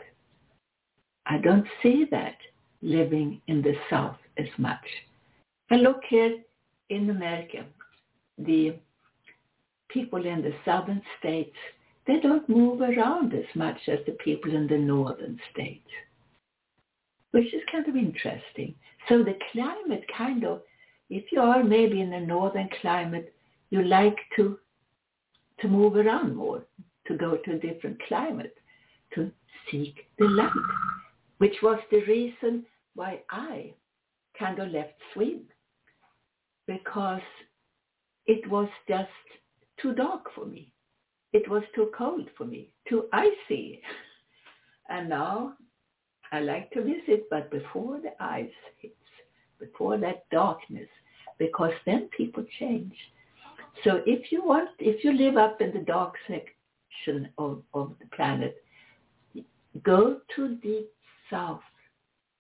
I 1.27 1.39
don't 1.39 1.67
see 1.83 2.07
that 2.11 2.37
living 2.83 3.41
in 3.49 3.63
the 3.63 3.75
South 3.91 4.17
as 4.37 4.47
much. 4.59 4.85
And 5.71 5.83
look 5.83 6.01
here 6.09 6.39
in 6.91 7.11
America, 7.11 7.65
the 8.39 8.77
people 9.89 10.25
in 10.25 10.43
the 10.43 10.55
southern 10.65 11.03
states, 11.19 11.57
they 12.07 12.21
don't 12.21 12.49
move 12.49 12.81
around 12.81 13.35
as 13.35 13.45
much 13.55 13.79
as 13.89 13.99
the 14.07 14.17
people 14.25 14.55
in 14.55 14.67
the 14.67 14.79
northern 14.79 15.39
states, 15.53 15.89
which 17.33 17.53
is 17.53 17.63
kind 17.71 17.87
of 17.87 17.97
interesting. 17.97 18.75
So 19.09 19.23
the 19.23 19.37
climate 19.53 20.05
kind 20.17 20.45
of, 20.45 20.63
if 21.11 21.25
you 21.33 21.41
are 21.41 21.63
maybe 21.63 22.01
in 22.01 22.13
a 22.13 22.21
northern 22.21 22.69
climate, 22.81 23.35
you 23.71 23.83
like 23.83 24.17
to 24.37 24.59
to 25.61 25.69
move 25.69 25.97
around 25.97 26.37
more, 26.37 26.65
to 27.07 27.17
go 27.17 27.37
to 27.37 27.53
a 27.53 27.59
different 27.59 28.01
climate, 28.07 28.55
to 29.15 29.31
seek 29.71 30.07
the 30.19 30.25
light, 30.25 30.53
which 31.39 31.57
was 31.63 31.79
the 31.91 32.03
reason 32.05 32.65
why 32.95 33.21
I 33.31 33.73
kind 34.39 34.59
of 34.59 34.71
left 34.71 34.95
Sweden 35.15 35.47
because 36.67 37.23
it 38.27 38.49
was 38.51 38.69
just 38.87 39.09
too 39.81 39.95
dark 39.95 40.27
for 40.35 40.45
me. 40.45 40.73
It 41.33 41.49
was 41.49 41.63
too 41.75 41.91
cold 41.97 42.29
for 42.37 42.45
me, 42.45 42.73
too 42.89 43.07
icy. 43.13 43.83
And 44.91 45.11
now 45.11 45.53
I 46.33 46.41
like 46.41 46.71
to 46.71 46.83
visit, 46.83 47.29
but 47.29 47.51
before 47.51 48.01
the 48.01 48.15
ice 48.23 48.51
hits, 48.79 48.95
before 49.59 49.99
that 49.99 50.25
darkness, 50.31 50.89
because 51.39 51.73
then 51.85 52.09
people 52.17 52.45
change. 52.59 52.95
So 53.85 54.03
if 54.07 54.33
you 54.33 54.43
want, 54.43 54.71
if 54.79 55.05
you 55.05 55.13
live 55.13 55.37
up 55.37 55.61
in 55.61 55.73
the 55.73 55.81
dark 55.81 56.15
section 56.27 57.29
of, 57.37 57.63
of 57.75 57.93
the 58.01 58.07
planet, 58.17 58.63
go 59.83 60.21
to 60.37 60.57
deep 60.57 60.91
south 61.31 61.61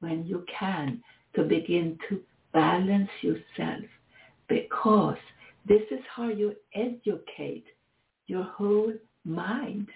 when 0.00 0.26
you 0.26 0.44
can 0.58 1.02
to 1.34 1.42
begin 1.44 1.98
to 2.08 2.20
balance 2.52 3.10
yourself 3.20 3.84
because 4.48 5.18
this 5.66 5.82
is 5.90 6.00
how 6.14 6.28
you 6.28 6.54
educate 6.74 7.66
your 8.26 8.44
whole 8.44 8.92
mind. 9.24 9.88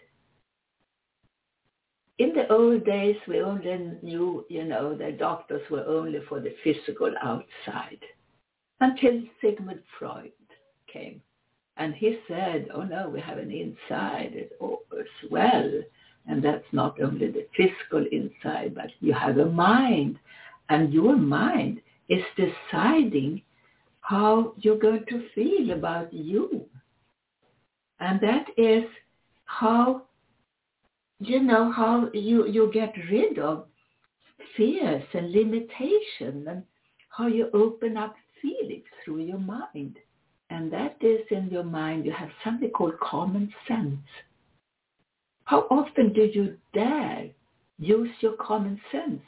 In 2.19 2.35
the 2.35 2.53
old 2.53 2.85
days, 2.85 3.17
we 3.27 3.41
only 3.41 3.99
knew, 4.03 4.45
you 4.49 4.65
know, 4.65 4.95
that 4.97 5.19
doctors 5.19 5.63
were 5.71 5.85
only 5.87 6.21
for 6.29 6.41
the 6.41 6.55
physical 6.63 7.13
outside 7.23 7.99
until 8.81 9.23
Sigmund 9.41 9.81
Freud 9.99 10.31
came. 10.93 11.23
And 11.79 11.95
he 11.95 12.19
said, 12.29 12.69
oh 12.75 12.83
no, 12.83 13.09
we 13.09 13.21
have 13.21 13.39
an 13.39 13.51
inside 13.51 14.51
as 14.61 15.31
well. 15.31 15.73
And 16.27 16.43
that's 16.43 16.65
not 16.73 17.01
only 17.01 17.29
the 17.29 17.47
physical 17.57 18.07
inside, 18.13 18.75
but 18.75 18.91
you 19.01 19.13
have 19.13 19.39
a 19.39 19.47
mind. 19.47 20.19
And 20.69 20.93
your 20.93 21.17
mind 21.17 21.81
is 22.09 22.23
deciding 22.37 23.43
how 24.01 24.55
you're 24.59 24.79
going 24.79 25.05
to 25.09 25.29
feel 25.35 25.73
about 25.73 26.13
you. 26.13 26.65
And 28.01 28.21
that 28.21 28.47
is 28.57 28.85
how, 29.45 30.03
you 31.21 31.43
know, 31.43 31.71
how 31.73 32.11
you, 32.13 32.47
you 32.47 32.71
get 32.73 32.95
rid 33.11 33.39
of 33.39 33.67
fears 34.57 35.05
and 35.15 35.33
limitation 35.33 36.47
and 36.49 36.63
how 37.09 37.27
you 37.27 37.49
open 37.55 37.97
up 37.97 38.15
feelings 38.41 38.85
through 39.05 39.21
your 39.21 39.39
mind. 39.39 39.97
And 40.51 40.73
that 40.73 40.97
is 41.01 41.21
in 41.31 41.49
your 41.51 41.65
mind, 41.65 42.05
you 42.05 42.13
have 42.13 42.31
something 42.45 42.71
called 42.71 42.99
common 43.01 43.53
sense. 43.67 43.99
How 45.45 45.67
often 45.71 46.13
do 46.13 46.23
you 46.23 46.57
dare 46.73 47.29
use 47.79 48.11
your 48.21 48.37
common 48.37 48.81
sense? 48.91 49.23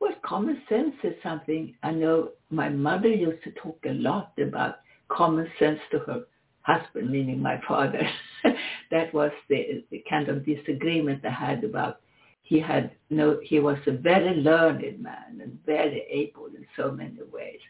Well, 0.00 0.14
common 0.24 0.62
sense 0.68 0.94
is 1.04 1.14
something 1.22 1.74
I 1.82 1.92
know 1.92 2.30
my 2.50 2.68
mother 2.68 3.08
used 3.08 3.42
to 3.44 3.52
talk 3.52 3.78
a 3.86 3.92
lot 3.92 4.32
about 4.38 4.76
common 5.08 5.48
sense 5.58 5.78
to 5.92 6.00
her 6.00 6.24
husband, 6.62 7.10
meaning 7.10 7.40
my 7.40 7.60
father. 7.66 8.02
that 8.90 9.12
was 9.14 9.30
the, 9.48 9.84
the, 9.90 10.04
kind 10.08 10.28
of 10.28 10.44
disagreement 10.44 11.24
I 11.24 11.30
had 11.30 11.64
about 11.64 12.00
he 12.42 12.58
had 12.58 12.90
no 13.08 13.38
he 13.42 13.60
was 13.60 13.78
a 13.86 13.92
very 13.92 14.34
learned 14.34 15.00
man 15.00 15.40
and 15.40 15.58
very 15.64 16.04
able 16.10 16.46
in 16.46 16.66
so 16.76 16.90
many 16.90 17.20
ways. 17.32 17.60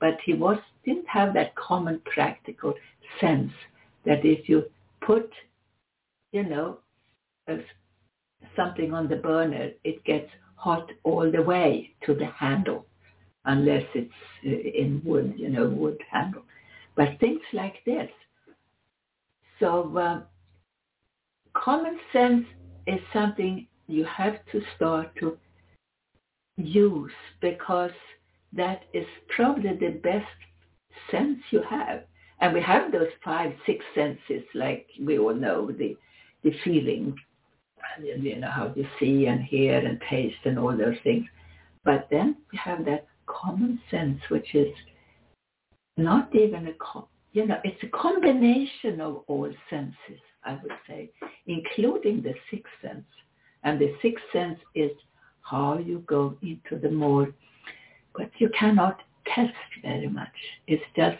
But 0.00 0.18
he 0.24 0.34
was 0.34 0.58
didn't 0.84 1.08
have 1.08 1.34
that 1.34 1.54
common 1.54 2.00
practical 2.04 2.74
sense 3.20 3.52
that 4.04 4.24
if 4.24 4.48
you 4.48 4.64
put, 5.00 5.30
you 6.34 6.42
know, 6.42 6.78
something 8.56 8.92
on 8.92 9.08
the 9.08 9.16
burner, 9.16 9.70
it 9.84 10.02
gets 10.04 10.28
hot 10.56 10.90
all 11.04 11.30
the 11.30 11.40
way 11.40 11.94
to 12.04 12.14
the 12.14 12.26
handle, 12.26 12.84
unless 13.44 13.84
it's 13.94 14.12
uh, 14.44 14.50
in 14.50 15.00
wood, 15.04 15.34
you 15.36 15.48
know, 15.48 15.68
wood 15.68 15.98
handle. 16.10 16.42
But 16.96 17.20
things 17.20 17.40
like 17.52 17.76
this. 17.86 18.10
So 19.60 19.96
uh, 19.96 20.20
common 21.54 21.98
sense 22.12 22.44
is 22.88 23.00
something 23.12 23.68
you 23.86 24.04
have 24.04 24.34
to 24.50 24.60
start 24.74 25.14
to 25.20 25.38
use 26.56 27.12
because 27.40 27.92
that 28.52 28.82
is 28.92 29.06
probably 29.28 29.76
the 29.76 30.00
best 30.02 30.26
sense 31.10 31.38
you 31.50 31.62
have. 31.70 32.02
And 32.40 32.52
we 32.52 32.60
have 32.60 32.90
those 32.90 33.08
five, 33.24 33.52
six 33.66 33.84
senses, 33.94 34.42
like 34.54 34.88
we 35.00 35.18
all 35.18 35.34
know, 35.34 35.70
the, 35.70 35.96
the 36.44 36.52
feeling, 36.62 37.16
you 38.00 38.36
know, 38.36 38.50
how 38.50 38.72
you 38.76 38.86
see 39.00 39.26
and 39.26 39.42
hear 39.42 39.78
and 39.78 40.00
taste 40.08 40.36
and 40.44 40.58
all 40.58 40.76
those 40.76 40.96
things. 41.02 41.24
But 41.84 42.08
then 42.10 42.36
we 42.52 42.58
have 42.62 42.84
that 42.84 43.06
common 43.26 43.80
sense, 43.90 44.20
which 44.28 44.54
is 44.54 44.68
not 45.96 46.34
even 46.34 46.68
a, 46.68 46.72
com- 46.74 47.06
you 47.32 47.46
know, 47.46 47.58
it's 47.64 47.82
a 47.82 47.88
combination 47.88 49.00
of 49.00 49.24
all 49.26 49.50
senses, 49.70 50.22
I 50.44 50.58
would 50.62 50.72
say, 50.86 51.10
including 51.46 52.22
the 52.22 52.34
sixth 52.50 52.72
sense. 52.82 53.04
And 53.62 53.80
the 53.80 53.94
sixth 54.02 54.24
sense 54.32 54.58
is 54.74 54.90
how 55.40 55.78
you 55.78 56.04
go 56.06 56.36
into 56.42 56.78
the 56.80 56.90
more, 56.90 57.28
but 58.16 58.30
you 58.38 58.50
cannot 58.58 59.00
test 59.34 59.52
very 59.82 60.08
much. 60.08 60.28
It's 60.66 60.82
just 60.96 61.18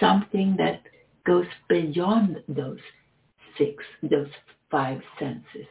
something 0.00 0.56
that 0.58 0.82
goes 1.24 1.46
beyond 1.68 2.42
those 2.48 2.78
six, 3.58 3.82
those 4.02 4.28
five 4.70 5.00
senses. 5.18 5.68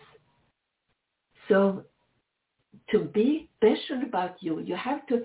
So 1.47 1.83
to 2.91 2.99
be 2.99 3.49
special 3.57 4.03
about 4.03 4.35
you, 4.41 4.59
you 4.59 4.75
have 4.75 5.05
to 5.07 5.21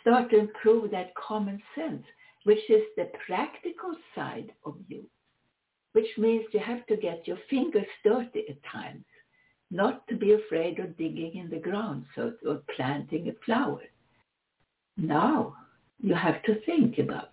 start 0.00 0.30
to 0.30 0.38
improve 0.38 0.90
that 0.90 1.14
common 1.14 1.60
sense, 1.74 2.04
which 2.44 2.70
is 2.70 2.82
the 2.96 3.10
practical 3.26 3.94
side 4.14 4.52
of 4.64 4.76
you, 4.88 5.04
which 5.92 6.06
means 6.16 6.44
you 6.52 6.60
have 6.60 6.86
to 6.86 6.96
get 6.96 7.26
your 7.26 7.38
fingers 7.48 7.86
dirty 8.04 8.44
at 8.48 8.62
times, 8.70 9.04
not 9.70 10.06
to 10.08 10.16
be 10.16 10.32
afraid 10.32 10.78
of 10.78 10.96
digging 10.96 11.36
in 11.36 11.50
the 11.50 11.58
ground 11.58 12.04
so, 12.14 12.32
or 12.46 12.62
planting 12.74 13.28
a 13.28 13.32
flower. 13.44 13.82
Now 14.96 15.54
you 16.00 16.14
have 16.14 16.42
to 16.44 16.60
think 16.62 16.98
about 16.98 17.30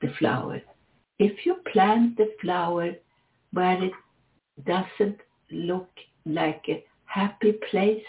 the 0.00 0.12
flower. 0.18 0.60
If 1.18 1.44
you 1.44 1.56
plant 1.72 2.16
the 2.16 2.30
flower 2.40 2.92
where 3.52 3.82
it 3.82 3.92
doesn't 4.64 5.18
look 5.50 5.88
like 6.26 6.64
a 6.68 6.84
happy 7.04 7.52
place 7.70 8.04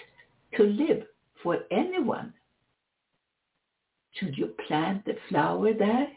to 0.55 0.63
live 0.63 1.03
for 1.41 1.59
anyone. 1.71 2.33
Should 4.13 4.37
you 4.37 4.53
plant 4.67 5.05
the 5.05 5.15
flower 5.29 5.73
there? 5.73 6.07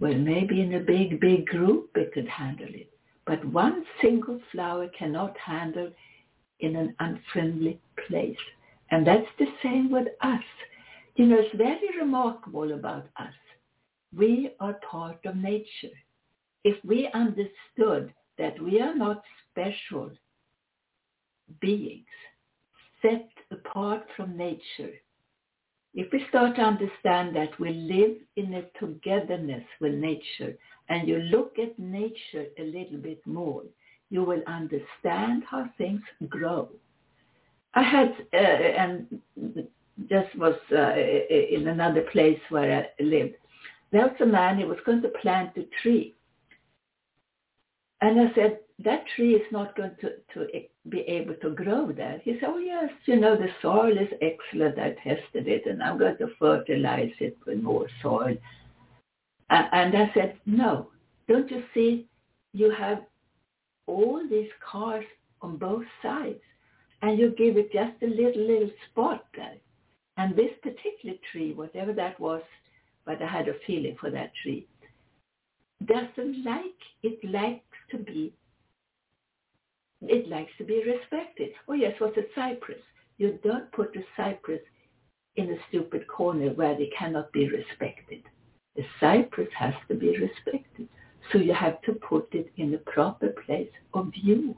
Well, 0.00 0.14
maybe 0.14 0.60
in 0.60 0.74
a 0.74 0.80
big, 0.80 1.20
big 1.20 1.46
group 1.46 1.90
it 1.94 2.12
could 2.12 2.28
handle 2.28 2.68
it. 2.68 2.90
But 3.26 3.44
one 3.44 3.84
single 4.02 4.40
flower 4.50 4.88
cannot 4.98 5.36
handle 5.38 5.90
in 6.60 6.76
an 6.76 6.94
unfriendly 6.98 7.80
place. 8.06 8.36
And 8.90 9.06
that's 9.06 9.26
the 9.38 9.46
same 9.62 9.90
with 9.90 10.08
us. 10.20 10.42
You 11.16 11.26
know, 11.26 11.38
it's 11.38 11.56
very 11.56 11.98
remarkable 11.98 12.72
about 12.72 13.06
us. 13.18 13.32
We 14.16 14.50
are 14.60 14.78
part 14.90 15.24
of 15.24 15.36
nature. 15.36 15.96
If 16.64 16.76
we 16.84 17.08
understood 17.14 18.12
that 18.38 18.60
we 18.62 18.80
are 18.80 18.94
not 18.94 19.22
special 19.50 20.10
beings 21.60 22.06
set 23.02 23.28
apart 23.50 24.04
from 24.16 24.36
nature. 24.36 24.94
If 25.94 26.12
we 26.12 26.24
start 26.28 26.56
to 26.56 26.62
understand 26.62 27.36
that 27.36 27.58
we 27.60 27.70
live 27.70 28.16
in 28.36 28.54
a 28.54 28.64
togetherness 28.80 29.64
with 29.80 29.94
nature 29.94 30.56
and 30.88 31.06
you 31.06 31.18
look 31.18 31.56
at 31.58 31.78
nature 31.78 32.46
a 32.58 32.64
little 32.64 32.98
bit 32.98 33.24
more, 33.26 33.62
you 34.10 34.24
will 34.24 34.42
understand 34.46 35.44
how 35.48 35.68
things 35.78 36.00
grow. 36.28 36.68
I 37.74 37.82
had, 37.82 38.14
uh, 38.32 38.36
and 38.36 39.20
just 40.08 40.36
was 40.36 40.54
uh, 40.72 40.94
in 40.96 41.68
another 41.68 42.02
place 42.12 42.38
where 42.48 42.88
I 42.98 43.02
lived, 43.02 43.34
there 43.92 44.06
was 44.06 44.16
a 44.20 44.26
man, 44.26 44.58
he 44.58 44.64
was 44.64 44.78
going 44.84 45.02
to 45.02 45.08
plant 45.22 45.56
a 45.56 45.66
tree. 45.82 46.14
And 48.04 48.20
I 48.20 48.34
said, 48.34 48.58
that 48.80 49.04
tree 49.16 49.34
is 49.34 49.50
not 49.50 49.74
going 49.76 49.92
to, 50.02 50.10
to 50.34 50.46
be 50.90 51.00
able 51.00 51.32
to 51.36 51.54
grow 51.54 51.90
there. 51.90 52.20
He 52.22 52.34
said, 52.34 52.50
oh 52.50 52.58
yes, 52.58 52.90
you 53.06 53.16
know, 53.18 53.34
the 53.34 53.48
soil 53.62 53.96
is 53.96 54.12
excellent. 54.20 54.78
I 54.78 54.90
tested 55.02 55.48
it 55.48 55.64
and 55.64 55.82
I'm 55.82 55.98
going 55.98 56.18
to 56.18 56.28
fertilize 56.38 57.14
it 57.20 57.38
with 57.46 57.62
more 57.62 57.86
soil. 58.02 58.36
And 59.48 59.96
I 59.96 60.10
said, 60.12 60.36
no, 60.44 60.88
don't 61.28 61.50
you 61.50 61.62
see 61.72 62.06
you 62.52 62.70
have 62.72 63.06
all 63.86 64.20
these 64.28 64.50
cars 64.70 65.06
on 65.40 65.56
both 65.56 65.86
sides 66.02 66.42
and 67.00 67.18
you 67.18 67.30
give 67.30 67.56
it 67.56 67.72
just 67.72 68.02
a 68.02 68.06
little, 68.06 68.46
little 68.46 68.70
spot 68.90 69.24
there. 69.34 69.56
And 70.18 70.36
this 70.36 70.50
particular 70.62 71.16
tree, 71.32 71.54
whatever 71.54 71.94
that 71.94 72.20
was, 72.20 72.42
but 73.06 73.22
I 73.22 73.26
had 73.26 73.48
a 73.48 73.54
feeling 73.66 73.96
for 73.98 74.10
that 74.10 74.32
tree, 74.42 74.66
doesn't 75.86 76.44
like, 76.44 76.80
it 77.02 77.18
likes 77.24 77.62
to 77.96 78.02
be, 78.02 78.34
it 80.02 80.28
likes 80.28 80.52
to 80.58 80.64
be 80.64 80.82
respected. 80.84 81.50
Oh 81.68 81.74
yes, 81.74 81.94
what's 81.98 82.16
a 82.16 82.24
cypress? 82.34 82.80
You 83.16 83.38
don't 83.42 83.70
put 83.72 83.96
a 83.96 84.04
cypress 84.16 84.60
in 85.36 85.50
a 85.50 85.56
stupid 85.68 86.06
corner 86.08 86.50
where 86.50 86.76
they 86.76 86.90
cannot 86.96 87.32
be 87.32 87.48
respected. 87.48 88.22
The 88.76 88.84
cypress 89.00 89.48
has 89.58 89.74
to 89.88 89.94
be 89.94 90.18
respected. 90.18 90.88
So 91.32 91.38
you 91.38 91.54
have 91.54 91.80
to 91.82 91.92
put 91.92 92.28
it 92.32 92.52
in 92.56 92.70
the 92.70 92.78
proper 92.78 93.28
place 93.46 93.70
of 93.94 94.12
view. 94.12 94.56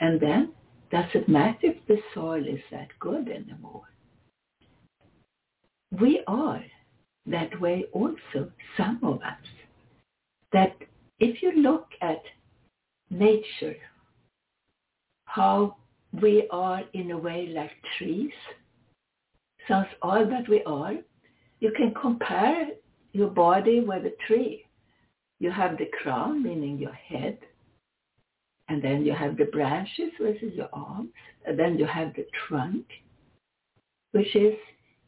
And 0.00 0.20
then 0.20 0.52
does 0.90 1.06
it 1.14 1.28
matter 1.28 1.58
if 1.62 1.86
the 1.86 1.98
soil 2.14 2.46
is 2.46 2.60
that 2.70 2.88
good 3.00 3.28
anymore? 3.28 3.82
We 6.00 6.22
are 6.26 6.62
that 7.26 7.58
way 7.60 7.86
also, 7.92 8.50
some 8.76 9.00
of 9.02 9.22
us. 9.22 9.38
That 10.52 10.76
if 11.18 11.42
you 11.42 11.52
look 11.52 11.88
at 12.00 12.22
nature, 13.10 13.76
how 15.26 15.76
we 16.20 16.46
are 16.50 16.82
in 16.92 17.10
a 17.10 17.18
way 17.18 17.52
like 17.54 17.72
trees, 17.98 18.32
since 19.68 19.86
all 20.02 20.26
that 20.26 20.48
we 20.48 20.62
are. 20.64 20.94
You 21.60 21.72
can 21.76 21.94
compare 22.00 22.68
your 23.12 23.28
body 23.28 23.80
with 23.80 24.04
a 24.04 24.14
tree. 24.26 24.64
You 25.40 25.50
have 25.50 25.78
the 25.78 25.88
crown, 26.02 26.42
meaning 26.42 26.78
your 26.78 26.92
head, 26.92 27.38
and 28.68 28.82
then 28.82 29.04
you 29.04 29.12
have 29.12 29.36
the 29.36 29.44
branches, 29.46 30.10
which 30.20 30.42
is 30.42 30.54
your 30.54 30.68
arms, 30.72 31.10
and 31.46 31.58
then 31.58 31.78
you 31.78 31.86
have 31.86 32.14
the 32.14 32.26
trunk, 32.46 32.84
which 34.12 34.34
is 34.36 34.54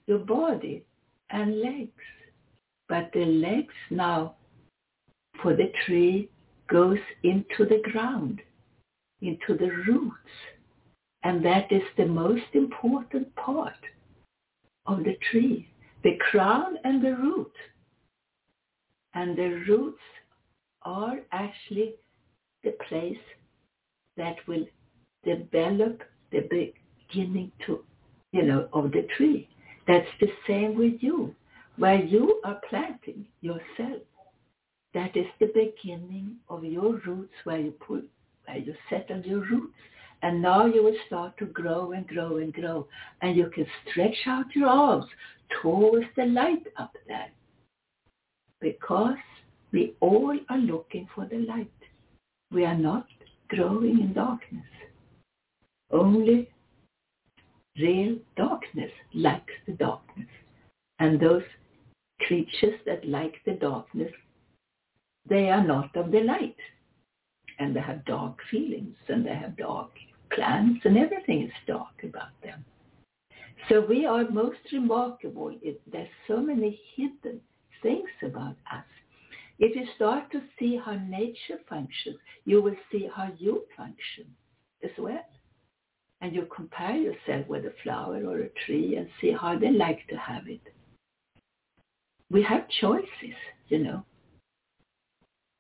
your 0.07 0.19
body 0.19 0.85
and 1.31 1.61
legs. 1.61 1.91
But 2.89 3.11
the 3.13 3.25
legs 3.25 3.75
now 3.91 4.37
for 5.43 5.55
the 5.55 5.73
tree 5.85 6.29
goes 6.69 6.99
into 7.23 7.65
the 7.69 7.83
ground, 7.91 8.41
into 9.21 9.57
the 9.57 9.71
roots. 9.89 10.31
And 11.23 11.45
that 11.45 11.71
is 11.73 11.83
the 11.97 12.07
most 12.07 12.45
important 12.55 13.35
part 13.37 13.75
of 14.87 14.99
the 14.99 15.17
tree, 15.31 15.69
the 16.05 16.17
crown 16.31 16.79
and 16.85 17.03
the 17.03 17.17
root. 17.17 17.53
And 19.15 19.37
the 19.37 19.65
roots 19.69 20.03
are 20.83 21.19
actually 21.33 21.95
the 22.63 22.75
place 22.89 23.19
that 24.17 24.37
will 24.47 24.67
develop 25.25 26.03
the 26.31 26.49
beginning 26.51 27.51
to, 27.67 27.85
you 28.33 28.43
know, 28.43 28.69
of 28.73 28.93
the 28.93 29.07
tree. 29.17 29.49
That's 29.87 30.09
the 30.21 30.31
same 30.47 30.77
with 30.77 30.95
you. 31.01 31.35
Where 31.77 32.03
you 32.03 32.41
are 32.45 32.61
planting 32.69 33.27
yourself, 33.41 34.03
that 34.97 35.15
is 35.15 35.27
the 35.39 35.53
beginning 35.55 36.37
of 36.49 36.65
your 36.65 36.95
roots 37.07 37.35
where 37.45 37.61
you 37.61 37.71
put, 37.73 38.09
where 38.47 38.57
you 38.57 38.75
settle 38.89 39.21
your 39.21 39.41
roots. 39.41 39.75
And 40.23 40.41
now 40.41 40.65
you 40.65 40.83
will 40.83 40.97
start 41.07 41.37
to 41.37 41.45
grow 41.45 41.93
and 41.93 42.09
grow 42.09 42.39
and 42.39 42.51
grow. 42.51 42.89
And 43.21 43.37
you 43.37 43.51
can 43.55 43.67
stretch 43.91 44.17
out 44.27 44.47
your 44.55 44.71
arms 44.71 45.05
towards 45.61 46.07
the 46.17 46.25
light 46.25 46.67
up 46.79 46.97
there. 47.07 47.29
Because 48.59 49.19
we 49.71 49.93
all 50.01 50.39
are 50.49 50.59
looking 50.59 51.07
for 51.15 51.27
the 51.27 51.41
light. 51.41 51.71
We 52.51 52.65
are 52.65 52.79
not 52.79 53.07
growing 53.49 54.01
in 54.01 54.15
darkness. 54.15 54.65
Only 55.91 56.49
real 57.79 58.17
darkness 58.39 58.91
likes 59.13 59.53
the 59.67 59.75
darkness. 59.75 60.29
And 60.99 61.21
those 61.21 61.43
creatures 62.21 62.81
that 62.87 63.07
like 63.07 63.35
the 63.45 63.53
darkness, 63.53 64.11
they 65.29 65.51
are 65.51 65.65
not 65.65 65.97
of 65.97 66.11
the 66.11 66.21
light. 66.21 66.57
And 67.59 67.75
they 67.75 67.81
have 67.81 68.05
dark 68.05 68.39
feelings 68.51 68.97
and 69.09 69.25
they 69.25 69.35
have 69.35 69.57
dark 69.57 69.91
plans 70.31 70.79
and 70.85 70.99
everything 70.99 71.43
is 71.43 71.53
dark 71.67 72.03
about 72.03 72.39
them. 72.43 72.65
So 73.69 73.81
we 73.81 74.05
are 74.05 74.29
most 74.31 74.59
remarkable. 74.73 75.57
It, 75.63 75.81
there's 75.91 76.09
so 76.29 76.39
many 76.39 76.79
hidden 76.97 77.41
things 77.83 78.11
about 78.23 78.57
us 78.71 78.85
if 79.59 79.75
you 79.75 79.87
start 79.97 80.31
to 80.33 80.43
see 80.59 80.77
how 80.77 80.95
nature 81.09 81.59
functions, 81.69 82.19
you 82.45 82.61
will 82.61 82.77
see 82.93 83.09
how 83.15 83.31
you 83.39 83.65
function 83.77 84.27
as 84.85 84.91
well. 84.99 85.25
And 86.21 86.35
you 86.35 86.47
compare 86.55 86.97
yourself 86.97 87.47
with 87.49 87.65
a 87.65 87.73
flower 87.83 88.23
or 88.27 88.41
a 88.41 88.49
tree 88.67 88.97
and 88.97 89.09
see 89.21 89.33
how 89.33 89.59
they 89.59 89.71
like 89.71 90.07
to 90.09 90.17
have 90.17 90.49
it. 90.49 90.61
We 92.31 92.43
have 92.43 92.69
choices, 92.81 93.37
you 93.69 93.79
know. 93.79 94.05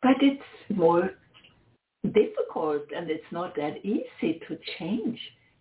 But 0.06 0.22
it's 0.22 0.78
more 0.78 1.10
difficult 2.04 2.84
and 2.96 3.10
it's 3.10 3.32
not 3.32 3.56
that 3.56 3.78
easy 3.84 4.40
to 4.46 4.56
change. 4.78 5.18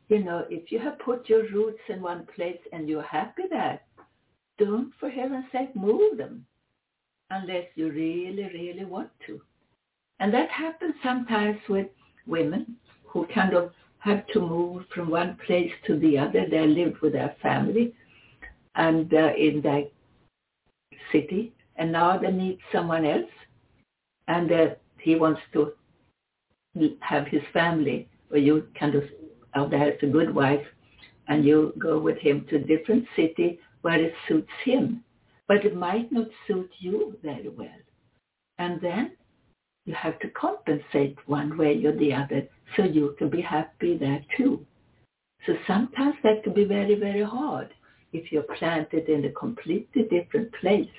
You 0.08 0.24
know, 0.24 0.46
if 0.52 0.72
you 0.72 0.78
have 0.78 1.00
put 1.00 1.28
your 1.28 1.50
roots 1.50 1.80
in 1.90 2.00
one 2.00 2.28
place 2.36 2.60
and 2.72 2.88
you're 2.88 3.02
happy 3.02 3.46
there, 3.50 3.80
don't 4.60 4.94
for 5.00 5.10
heaven's 5.10 5.46
sake 5.52 5.76
move 5.76 6.20
them 6.20 6.46
unless 7.32 7.66
you 7.74 7.90
really, 7.90 8.44
really 8.54 8.86
want 8.86 9.10
to. 9.26 9.42
And 10.20 10.32
that 10.32 10.52
happens 10.52 10.94
sometimes 11.04 11.58
with 11.68 11.88
women 12.28 12.76
who 13.04 13.26
kind 13.34 13.56
of 13.56 13.72
have 13.98 14.28
to 14.28 14.40
move 14.42 14.84
from 14.94 15.10
one 15.10 15.40
place 15.48 15.72
to 15.88 15.98
the 15.98 16.20
other. 16.20 16.46
They 16.48 16.68
lived 16.68 17.00
with 17.02 17.14
their 17.14 17.36
family 17.42 17.96
and 18.76 19.12
uh, 19.12 19.32
in 19.36 19.62
their 19.64 19.86
city, 21.12 21.52
and 21.78 21.92
now 21.92 22.20
they 22.20 22.32
need 22.32 22.60
someone 22.72 23.06
else, 23.06 23.32
and 24.28 24.50
that 24.50 24.82
he 25.00 25.16
wants 25.16 25.42
to 25.54 25.74
have 27.00 27.28
his 27.28 27.42
family, 27.54 28.10
or 28.32 28.38
you 28.38 28.68
kind 28.78 28.96
of 28.96 29.04
out 29.56 29.72
there 29.72 29.94
as 29.94 30.04
a 30.04 30.08
good 30.08 30.34
wife, 30.34 30.66
and 31.28 31.46
you 31.46 31.74
go 31.80 31.98
with 31.98 32.18
him 32.18 32.46
to 32.50 32.58
a 32.58 32.60
different 32.60 33.06
city 33.16 33.60
where 33.82 34.02
it 34.02 34.14
suits 34.28 34.52
him 34.64 35.04
but 35.48 35.66
it 35.66 35.76
might 35.76 36.12
not 36.12 36.28
suit 36.48 36.70
you 36.80 37.18
very 37.24 37.50
well. 37.50 37.82
And 38.58 38.82
then 38.82 39.12
you 39.86 39.94
have 39.94 40.20
to 40.20 40.30
compensate 40.30 41.18
one 41.28 41.58
way 41.58 41.84
or 41.86 41.96
the 41.96 42.14
other 42.14 42.48
so 42.76 42.84
you 42.84 43.16
can 43.18 43.30
be 43.30 43.42
happy 43.42 43.98
there 43.98 44.24
too. 44.38 44.66
So 45.46 45.54
sometimes 45.68 46.16
that 46.24 46.44
can 46.44 46.54
be 46.54 46.66
very, 46.66 46.96
very 46.96 47.24
hard 47.24 47.74
if 48.14 48.32
you're 48.32 48.48
planted 48.58 49.10
in 49.10 49.26
a 49.26 49.32
completely 49.32 50.04
different 50.04 50.52
place. 50.60 50.90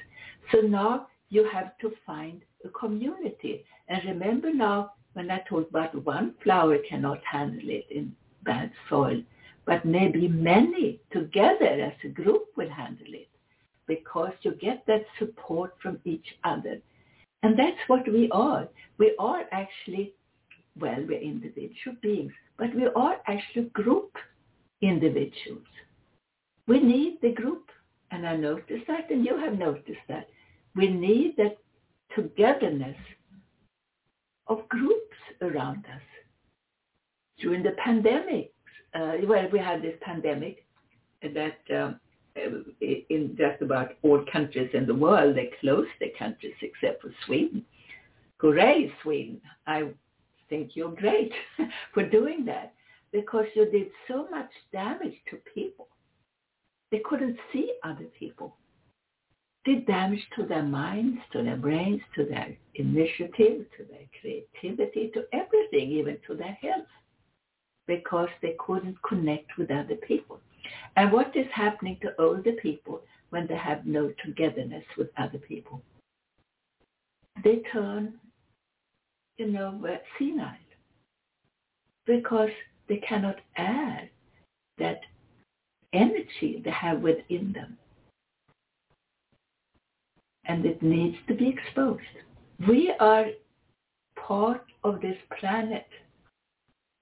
So 0.53 0.61
now 0.61 1.09
you 1.31 1.49
have 1.53 1.77
to 1.79 1.91
find 2.07 2.43
a 2.67 2.79
community. 2.79 3.65
And 3.89 4.05
remember 4.05 4.53
now 4.53 4.93
when 5.15 5.31
I 5.31 5.43
talked 5.49 5.71
about 5.71 6.05
one 6.05 6.35
flower 6.43 6.77
cannot 6.89 7.21
handle 7.25 7.69
it 7.69 7.87
in 7.91 8.15
bad 8.45 8.71
soil, 8.89 9.23
but 9.65 9.85
maybe 9.85 10.29
many 10.29 11.01
together 11.11 11.67
as 11.67 11.95
a 12.05 12.09
group 12.09 12.45
will 12.57 12.71
handle 12.71 13.09
it 13.09 13.29
because 13.87 14.33
you 14.43 14.53
get 14.53 14.85
that 14.87 15.05
support 15.19 15.75
from 15.83 15.99
each 16.05 16.27
other. 16.45 16.81
And 17.43 17.59
that's 17.59 17.79
what 17.87 18.07
we 18.07 18.29
are. 18.31 18.69
We 18.99 19.15
are 19.19 19.45
actually, 19.53 20.15
well, 20.79 21.05
we're 21.07 21.21
individual 21.21 21.97
beings, 22.03 22.33
but 22.59 22.75
we 22.75 22.87
are 22.87 23.17
actually 23.27 23.65
group 23.71 24.17
individuals. 24.83 25.67
We 26.67 26.81
need 26.81 27.19
the 27.23 27.33
group, 27.33 27.71
and 28.11 28.27
I 28.27 28.37
noticed 28.37 28.87
that, 28.89 29.11
and 29.11 29.25
you 29.25 29.39
have 29.39 29.59
noticed 29.59 30.07
that. 30.09 30.29
We 30.75 30.89
need 30.89 31.37
that 31.37 31.57
togetherness 32.17 32.97
of 34.49 34.69
groups 34.69 35.17
around 35.43 35.85
us. 35.87 36.03
During 37.39 37.63
the 37.63 37.77
pandemic, 37.85 38.53
uh, 38.95 39.13
well, 39.25 39.47
we 39.53 39.59
had 39.59 39.83
this 39.83 39.97
pandemic 40.01 40.65
that 41.23 41.59
um, 41.71 42.01
in 42.81 43.37
just 43.37 43.61
about 43.63 43.93
all 44.03 44.25
countries 44.33 44.71
in 44.73 44.87
the 44.87 44.95
world, 44.95 45.37
they 45.37 45.51
closed 45.61 45.91
their 46.01 46.11
countries 46.19 46.55
except 46.63 47.03
for 47.03 47.13
Sweden. 47.27 47.65
Hooray, 48.39 48.93
Sweden. 49.03 49.41
I 49.67 49.91
think 50.49 50.71
you're 50.75 50.95
great 50.95 51.33
for 51.95 52.09
doing 52.09 52.45
that 52.47 52.73
because 53.13 53.47
you 53.55 53.71
did 53.71 53.89
so 54.09 54.29
much 54.31 54.51
damage 54.73 55.17
to 55.31 55.37
people. 55.55 55.89
They 56.91 57.01
couldn't 57.05 57.39
see 57.53 57.73
other 57.83 58.07
people. 58.19 58.57
Did 59.67 59.87
damage 59.87 60.27
to 60.37 60.47
their 60.47 60.63
minds, 60.63 61.19
to 61.33 61.43
their 61.43 61.57
brains, 61.57 62.01
to 62.15 62.25
their 62.25 62.57
initiative, 62.77 63.67
to 63.77 63.85
their 63.91 64.07
creativity, 64.21 65.11
to 65.13 65.25
everything, 65.33 65.91
even 65.91 66.19
to 66.27 66.35
their 66.35 66.57
health, 66.63 66.87
because 67.87 68.31
they 68.41 68.55
couldn't 68.59 68.97
connect 69.03 69.59
with 69.59 69.71
other 69.71 69.97
people. 69.97 70.41
And 70.97 71.13
what 71.13 71.37
is 71.37 71.47
happening 71.53 71.99
to 72.03 72.15
older 72.19 72.53
people 72.53 73.03
when 73.31 73.47
they 73.47 73.57
have 73.57 73.85
no 73.87 74.13
togetherness 74.25 74.85
with 74.97 75.09
other 75.19 75.39
people? 75.39 75.83
they 77.45 77.63
turn, 77.73 78.15
you 79.39 79.51
know, 79.51 79.81
uh, 79.89 79.97
senile 80.19 80.53
because 82.07 82.51
they 82.89 82.97
cannot 82.99 83.37
add 83.57 84.09
that 84.79 85.01
energy 85.93 86.63
they 86.65 86.71
have 86.71 87.01
within 87.01 87.53
them. 87.53 87.77
And 90.49 90.65
it 90.65 90.83
needs 90.83 91.17
to 91.29 91.35
be 91.35 91.49
exposed. 91.49 92.03
We 92.69 92.95
are 93.01 93.27
part 94.17 94.65
of 94.85 95.01
this 95.01 95.17
planet 95.39 95.87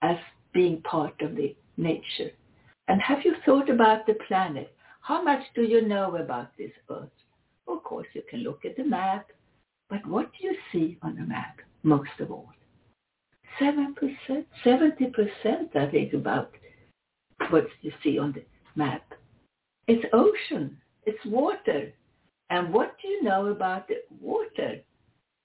as 0.03 0.17
being 0.53 0.81
part 0.83 1.21
of 1.21 1.37
the 1.37 1.55
nature. 1.77 2.31
And 2.89 3.01
have 3.01 3.25
you 3.25 3.35
thought 3.45 3.71
about 3.71 4.07
the 4.07 4.17
planet? 4.27 4.75
How 5.01 5.23
much 5.23 5.43
do 5.55 5.63
you 5.63 5.87
know 5.87 6.17
about 6.17 6.57
this 6.57 6.71
earth? 6.91 7.09
Of 7.67 7.83
course, 7.83 8.07
you 8.15 8.23
can 8.29 8.41
look 8.41 8.65
at 8.65 8.77
the 8.77 8.85
map, 8.85 9.31
but 9.89 10.07
what 10.07 10.31
do 10.33 10.47
you 10.47 10.57
see 10.73 10.99
on 11.03 11.17
the 11.17 11.23
map 11.23 11.61
most 11.83 12.11
of 12.21 12.31
all? 12.31 12.51
7%, 13.61 13.95
70% 14.65 15.77
I 15.77 15.91
think 15.91 16.13
about 16.13 16.51
what 17.51 17.67
you 17.83 17.93
see 18.03 18.19
on 18.19 18.33
the 18.33 18.43
map. 18.75 19.05
It's 19.87 20.05
ocean, 20.13 20.77
it's 21.05 21.25
water. 21.27 21.93
And 22.55 22.73
what 22.73 22.95
do 23.03 23.09
you 23.09 23.25
know 23.25 23.47
about 23.49 23.89
the 23.89 23.97
water? 24.21 24.81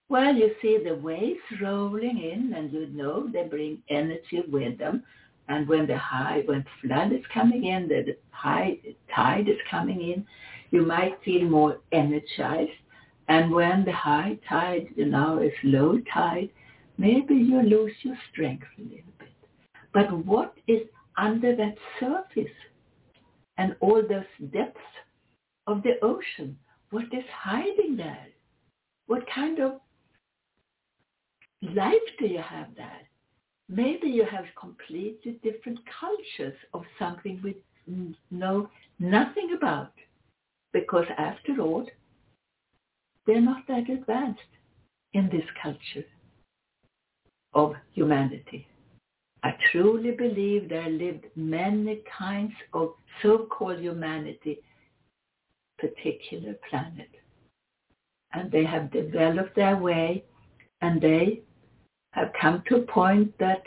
Well, 0.10 0.36
you 0.36 0.54
see 0.62 0.78
the 0.78 0.94
waves 0.94 1.40
rolling 1.60 2.20
in 2.20 2.54
and 2.56 2.72
you 2.72 2.86
know 2.86 3.28
they 3.34 3.48
bring 3.48 3.82
energy 3.90 4.44
with 4.48 4.78
them. 4.78 5.02
And 5.48 5.68
when 5.68 5.88
the 5.88 5.98
high, 5.98 6.44
when 6.46 6.64
flood 6.80 7.12
is 7.12 7.26
coming 7.34 7.66
in, 7.66 7.88
the 7.88 8.16
high 8.30 8.78
tide 9.16 9.50
is 9.50 9.58
coming 9.72 10.02
in, 10.02 10.24
you 10.70 10.86
might 10.86 11.18
feel 11.26 11.46
more 11.46 11.80
energized. 11.92 12.80
And 13.28 13.50
when 13.50 13.86
the 13.86 13.92
high 13.92 14.38
tide, 14.48 14.90
you 14.96 15.08
know, 15.08 15.40
is 15.40 15.54
low 15.64 15.98
tide, 16.14 16.52
maybe 17.00 17.34
you 17.34 17.64
lose 17.64 17.94
your 18.04 18.18
strength 18.32 18.68
a 18.78 18.82
little 18.84 19.14
bit. 19.18 19.30
But 19.96 20.26
what 20.28 20.54
is 20.68 20.82
under 21.18 21.56
that 21.56 21.76
surface 22.00 22.56
and 23.58 23.76
all 23.80 24.04
those 24.08 24.52
depths 24.54 24.94
of 25.66 25.82
the 25.82 25.96
ocean? 26.04 26.56
What 26.92 27.06
is 27.14 27.24
hiding 27.32 27.98
there? 27.98 28.28
What 29.08 29.24
kind 29.34 29.60
of 29.60 29.80
life 31.62 32.08
do 32.20 32.26
you 32.26 32.42
have 32.42 32.68
there? 32.76 33.02
Maybe 33.68 34.08
you 34.08 34.26
have 34.26 34.46
completely 34.60 35.40
different 35.44 35.80
cultures 36.00 36.58
of 36.74 36.84
something 36.98 37.40
we 37.44 37.56
know 38.32 38.70
nothing 39.00 39.56
about. 39.56 39.94
Because 40.74 41.06
after 41.18 41.60
all, 41.62 41.88
they're 43.26 43.42
not 43.42 43.68
that 43.68 43.90
advanced 43.90 44.42
in 45.14 45.30
this 45.32 45.46
culture 45.62 46.06
of 47.54 47.74
humanity. 47.94 48.68
I 49.44 49.52
truly 49.72 50.12
believe 50.12 50.70
there 50.70 50.90
lived 50.90 51.26
many 51.36 52.02
kinds 52.18 52.54
of 52.74 52.94
so-called 53.22 53.80
humanity, 53.80 54.62
particular 55.80 56.56
planet. 56.70 57.10
And 58.34 58.52
they 58.52 58.66
have 58.66 58.92
developed 58.92 59.56
their 59.56 59.78
way 59.78 60.24
and 60.82 61.02
they 61.02 61.42
have 62.12 62.32
come 62.40 62.64
to 62.68 62.78
a 62.78 62.82
point 62.82 63.38
that 63.40 63.64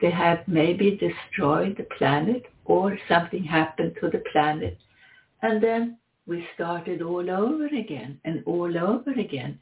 they 0.00 0.10
have 0.10 0.46
maybe 0.46 0.96
destroyed 0.96 1.76
the 1.76 1.86
planet 1.98 2.44
or 2.64 2.98
something 3.08 3.44
happened 3.44 3.96
to 4.00 4.08
the 4.08 4.22
planet. 4.32 4.78
And 5.42 5.62
then 5.62 5.98
we 6.26 6.46
started 6.54 7.02
all 7.02 7.30
over 7.30 7.66
again 7.66 8.20
and 8.24 8.42
all 8.46 8.78
over 8.78 9.10
again. 9.12 9.58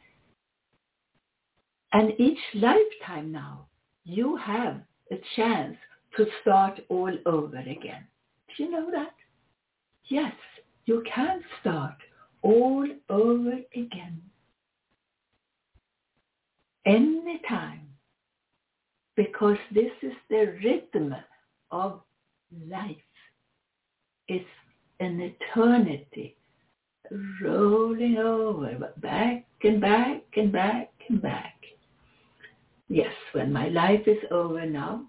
And 1.92 2.12
each 2.18 2.38
lifetime 2.54 3.32
now, 3.32 3.66
you 4.04 4.36
have 4.36 4.80
a 5.10 5.16
chance 5.36 5.76
to 6.16 6.26
start 6.42 6.80
all 6.88 7.12
over 7.26 7.58
again. 7.58 8.06
Do 8.56 8.64
you 8.64 8.70
know 8.70 8.90
that? 8.90 9.14
Yes, 10.04 10.34
you 10.88 11.04
can 11.14 11.42
start 11.60 11.96
all 12.40 12.86
over 13.10 13.52
again. 13.74 14.22
Anytime. 16.86 17.82
Because 19.14 19.58
this 19.74 19.92
is 20.02 20.14
the 20.30 20.56
rhythm 20.64 21.14
of 21.70 22.00
life. 22.70 22.96
It's 24.28 24.46
an 25.00 25.20
eternity 25.20 26.36
rolling 27.42 28.16
over, 28.16 28.92
back 28.98 29.44
and 29.64 29.80
back 29.80 30.22
and 30.36 30.52
back 30.52 30.90
and 31.10 31.20
back. 31.20 31.54
Yes, 32.88 33.12
when 33.32 33.52
my 33.52 33.68
life 33.68 34.06
is 34.06 34.22
over 34.30 34.64
now, 34.64 35.04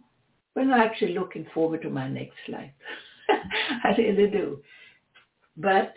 when 0.54 0.74
I'm 0.74 0.82
actually 0.82 1.14
looking 1.14 1.46
forward 1.54 1.82
to 1.84 1.90
my 1.90 2.10
next 2.10 2.40
life. 2.50 2.72
I 3.84 3.96
really 3.98 4.30
do. 4.30 4.60
But 5.58 5.94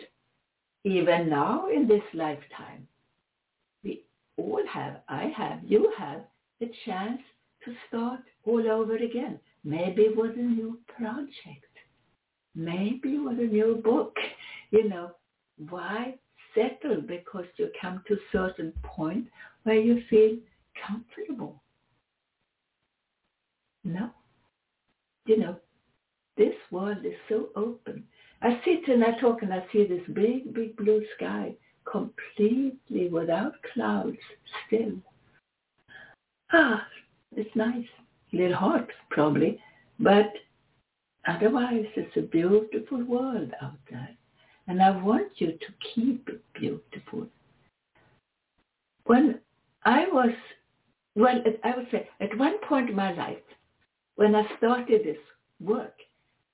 even 0.83 1.29
now 1.29 1.67
in 1.67 1.87
this 1.87 2.03
lifetime, 2.13 2.87
we 3.83 4.03
all 4.37 4.61
have, 4.71 5.01
I 5.07 5.31
have, 5.35 5.59
you 5.63 5.91
have, 5.97 6.21
the 6.59 6.69
chance 6.85 7.21
to 7.65 7.73
start 7.87 8.19
all 8.45 8.69
over 8.69 8.95
again. 8.95 9.39
Maybe 9.63 10.09
with 10.15 10.35
a 10.37 10.41
new 10.41 10.79
project. 10.87 11.65
Maybe 12.55 13.17
with 13.17 13.39
a 13.39 13.43
new 13.43 13.81
book. 13.83 14.15
You 14.71 14.89
know, 14.89 15.11
why 15.69 16.15
settle? 16.53 17.01
Because 17.01 17.45
you 17.57 17.69
come 17.79 18.03
to 18.07 18.15
a 18.15 18.17
certain 18.31 18.73
point 18.83 19.27
where 19.63 19.79
you 19.79 20.03
feel 20.09 20.37
comfortable. 20.85 21.61
No. 23.83 24.09
You 25.25 25.37
know, 25.37 25.55
this 26.37 26.55
world 26.71 27.05
is 27.05 27.13
so 27.29 27.49
open. 27.55 28.03
I 28.43 28.59
sit 28.65 28.89
and 28.89 29.03
I 29.05 29.17
talk 29.21 29.41
and 29.41 29.53
I 29.53 29.65
see 29.71 29.87
this 29.87 30.03
big, 30.13 30.53
big 30.53 30.75
blue 30.75 31.01
sky 31.15 31.55
completely 31.89 33.07
without 33.07 33.53
clouds 33.73 34.17
still. 34.67 34.91
Ah, 36.51 36.85
it's 37.37 37.55
nice. 37.55 37.87
A 38.33 38.35
little 38.35 38.57
hot 38.57 38.87
probably, 39.09 39.61
but 39.97 40.33
otherwise 41.25 41.85
it's 41.95 42.17
a 42.17 42.21
beautiful 42.21 43.03
world 43.05 43.51
out 43.61 43.79
there. 43.89 44.09
And 44.67 44.83
I 44.83 44.91
want 45.01 45.29
you 45.37 45.53
to 45.53 45.73
keep 45.95 46.27
it 46.27 46.43
beautiful. 46.53 47.27
When 49.05 49.39
I 49.85 50.05
was, 50.11 50.31
well, 51.15 51.41
I 51.63 51.77
would 51.77 51.87
say 51.91 52.09
at 52.19 52.37
one 52.37 52.59
point 52.67 52.89
in 52.89 52.95
my 52.95 53.13
life, 53.13 53.37
when 54.15 54.35
I 54.35 54.43
started 54.57 55.05
this 55.05 55.17
work, 55.61 55.95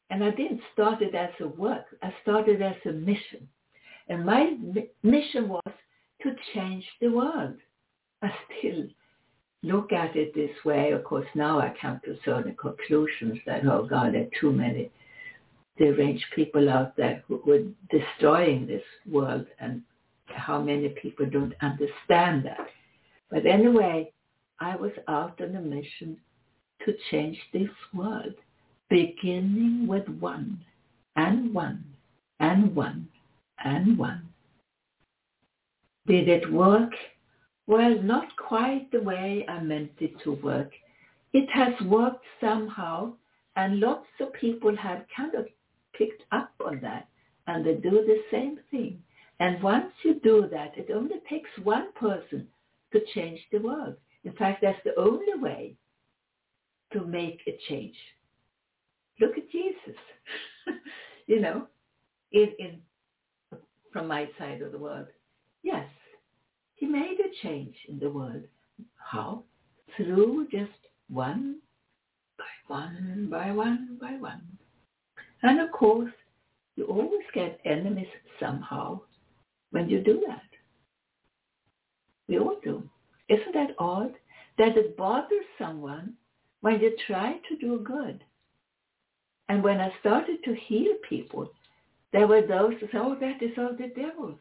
and 0.10 0.24
I 0.24 0.32
didn't 0.32 0.62
start 0.74 1.02
it 1.02 1.16
as 1.16 1.30
a 1.40 1.48
work, 1.48 1.86
I 2.02 2.14
started 2.22 2.62
as 2.62 2.76
a 2.86 2.92
mission. 2.92 3.48
And 4.08 4.26
my 4.26 4.56
mission 5.04 5.48
was 5.48 5.74
to 6.24 6.36
change 6.54 6.86
the 7.00 7.10
world. 7.10 7.58
I 8.22 8.32
still 8.48 8.86
look 9.62 9.92
at 9.92 10.16
it 10.16 10.34
this 10.34 10.52
way. 10.66 10.92
Of 10.92 11.04
course, 11.04 11.28
now 11.36 11.60
I 11.60 11.74
come 11.80 12.02
to 12.06 12.18
certain 12.26 12.56
conclusions 12.56 13.38
that, 13.46 13.66
oh 13.66 13.86
God, 13.88 14.14
there 14.14 14.24
are 14.24 14.40
too 14.40 14.52
many 14.52 14.90
deranged 15.78 16.26
people 16.36 16.70
out 16.70 16.98
there 16.98 17.24
who 17.28 17.52
are 17.52 17.98
destroying 17.98 18.68
this 18.68 18.84
world 19.10 19.46
and 19.60 19.82
how 20.26 20.62
many 20.62 20.90
people 20.90 21.26
don't 21.26 21.54
understand 21.62 22.46
that. 22.46 22.68
But 23.30 23.46
anyway, 23.46 24.12
I 24.60 24.76
was 24.76 24.92
out 25.08 25.40
on 25.42 25.56
a 25.56 25.62
mission 25.62 26.18
to 26.86 26.94
change 27.12 27.38
this 27.54 27.70
world, 27.94 28.34
beginning 28.90 29.86
with 29.88 30.08
one 30.20 30.60
and 31.16 31.54
one 31.54 31.84
and 32.40 32.76
one 32.76 33.08
and 33.64 33.98
one. 33.98 34.28
Did 36.08 36.28
it 36.28 36.52
work? 36.52 36.92
Well, 37.68 38.02
not 38.02 38.36
quite 38.36 38.92
the 38.92 39.02
way 39.02 39.46
I 39.48 39.60
meant 39.60 39.92
it 40.00 40.14
to 40.24 40.32
work. 40.32 40.72
It 41.34 41.48
has 41.52 41.74
worked 41.86 42.26
somehow, 42.42 43.14
and 43.56 43.80
lots 43.80 44.08
of 44.20 44.34
people 44.34 44.76
have 44.76 45.06
kind 45.16 45.36
of 45.36 45.46
picked 45.94 46.24
up 46.32 46.52
on 46.66 46.80
that, 46.82 47.08
and 47.46 47.64
they 47.64 47.76
do 47.76 47.92
the 47.92 48.22
same 48.32 48.60
thing. 48.72 49.04
And 49.40 49.62
once 49.62 49.92
you 50.04 50.20
do 50.22 50.48
that, 50.52 50.78
it 50.78 50.90
only 50.92 51.22
takes 51.30 51.50
one 51.64 51.92
person 51.94 52.48
to 52.92 53.02
change 53.14 53.40
the 53.52 53.60
world. 53.60 53.96
In 54.24 54.34
fact, 54.34 54.62
that's 54.62 54.84
the 54.84 55.00
only 55.00 55.36
way 55.36 55.76
to 56.94 57.06
make 57.06 57.42
a 57.48 57.58
change. 57.70 57.96
Look 59.20 59.38
at 59.38 59.50
Jesus, 59.52 60.00
you 61.28 61.40
know, 61.42 61.68
in, 62.32 62.54
in 62.60 62.80
from 63.92 64.08
my 64.08 64.30
side 64.38 64.62
of 64.62 64.72
the 64.72 64.78
world. 64.78 65.08
Yes, 65.64 65.88
he 66.76 66.86
made 66.86 67.18
a 67.20 67.48
change 67.48 67.76
in 67.88 68.00
the 68.00 68.10
world. 68.10 68.44
How? 68.96 69.44
Through 69.98 70.48
just 70.52 70.72
one 71.10 71.58
by 72.38 72.74
one 72.74 73.28
by 73.30 73.52
one 73.52 73.98
by 74.00 74.14
one. 74.14 74.42
And 75.42 75.60
of 75.60 75.72
course, 75.72 76.12
you 76.76 76.86
always 76.86 77.26
get 77.34 77.60
enemies 77.66 78.08
somehow 78.40 79.02
when 79.72 79.90
you 79.90 80.02
do 80.02 80.24
that. 80.28 80.42
We 82.28 82.40
all 82.40 82.58
do. 82.64 82.88
Isn't 83.28 83.54
that 83.54 83.76
odd? 83.80 84.14
That 84.58 84.78
it 84.78 84.96
bothers 84.98 85.46
someone 85.58 86.14
when 86.62 86.80
you 86.80 86.96
try 87.08 87.38
to 87.50 87.56
do 87.58 87.80
good. 87.84 88.24
And 89.50 89.64
when 89.64 89.82
I 89.82 89.92
started 90.00 90.44
to 90.46 90.54
heal 90.54 90.94
people, 91.08 91.52
there 92.14 92.28
were 92.28 92.46
those 92.46 92.74
who 92.80 92.88
said, 92.92 93.02
oh, 93.02 93.18
that 93.20 93.42
is 93.42 93.58
all 93.58 93.76
the 93.78 93.92
devil. 93.96 94.38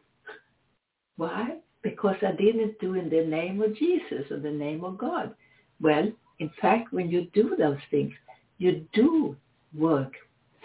Why? 1.17 1.57
Because 1.81 2.15
I 2.21 2.31
didn't 2.31 2.79
do 2.79 2.93
in 2.93 3.09
the 3.09 3.25
name 3.25 3.61
of 3.61 3.75
Jesus 3.75 4.31
or 4.31 4.39
the 4.39 4.51
name 4.51 4.83
of 4.83 4.97
God. 4.97 5.33
Well, 5.81 6.11
in 6.39 6.51
fact, 6.61 6.93
when 6.93 7.09
you 7.09 7.27
do 7.33 7.55
those 7.57 7.79
things, 7.89 8.13
you 8.59 8.85
do 8.93 9.35
work 9.75 10.13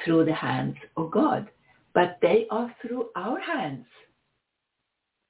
through 0.04 0.26
the 0.26 0.34
hands 0.34 0.76
of 0.96 1.10
God, 1.10 1.48
but 1.94 2.18
they 2.20 2.46
are 2.50 2.74
through 2.82 3.08
our 3.16 3.40
hands. 3.40 3.86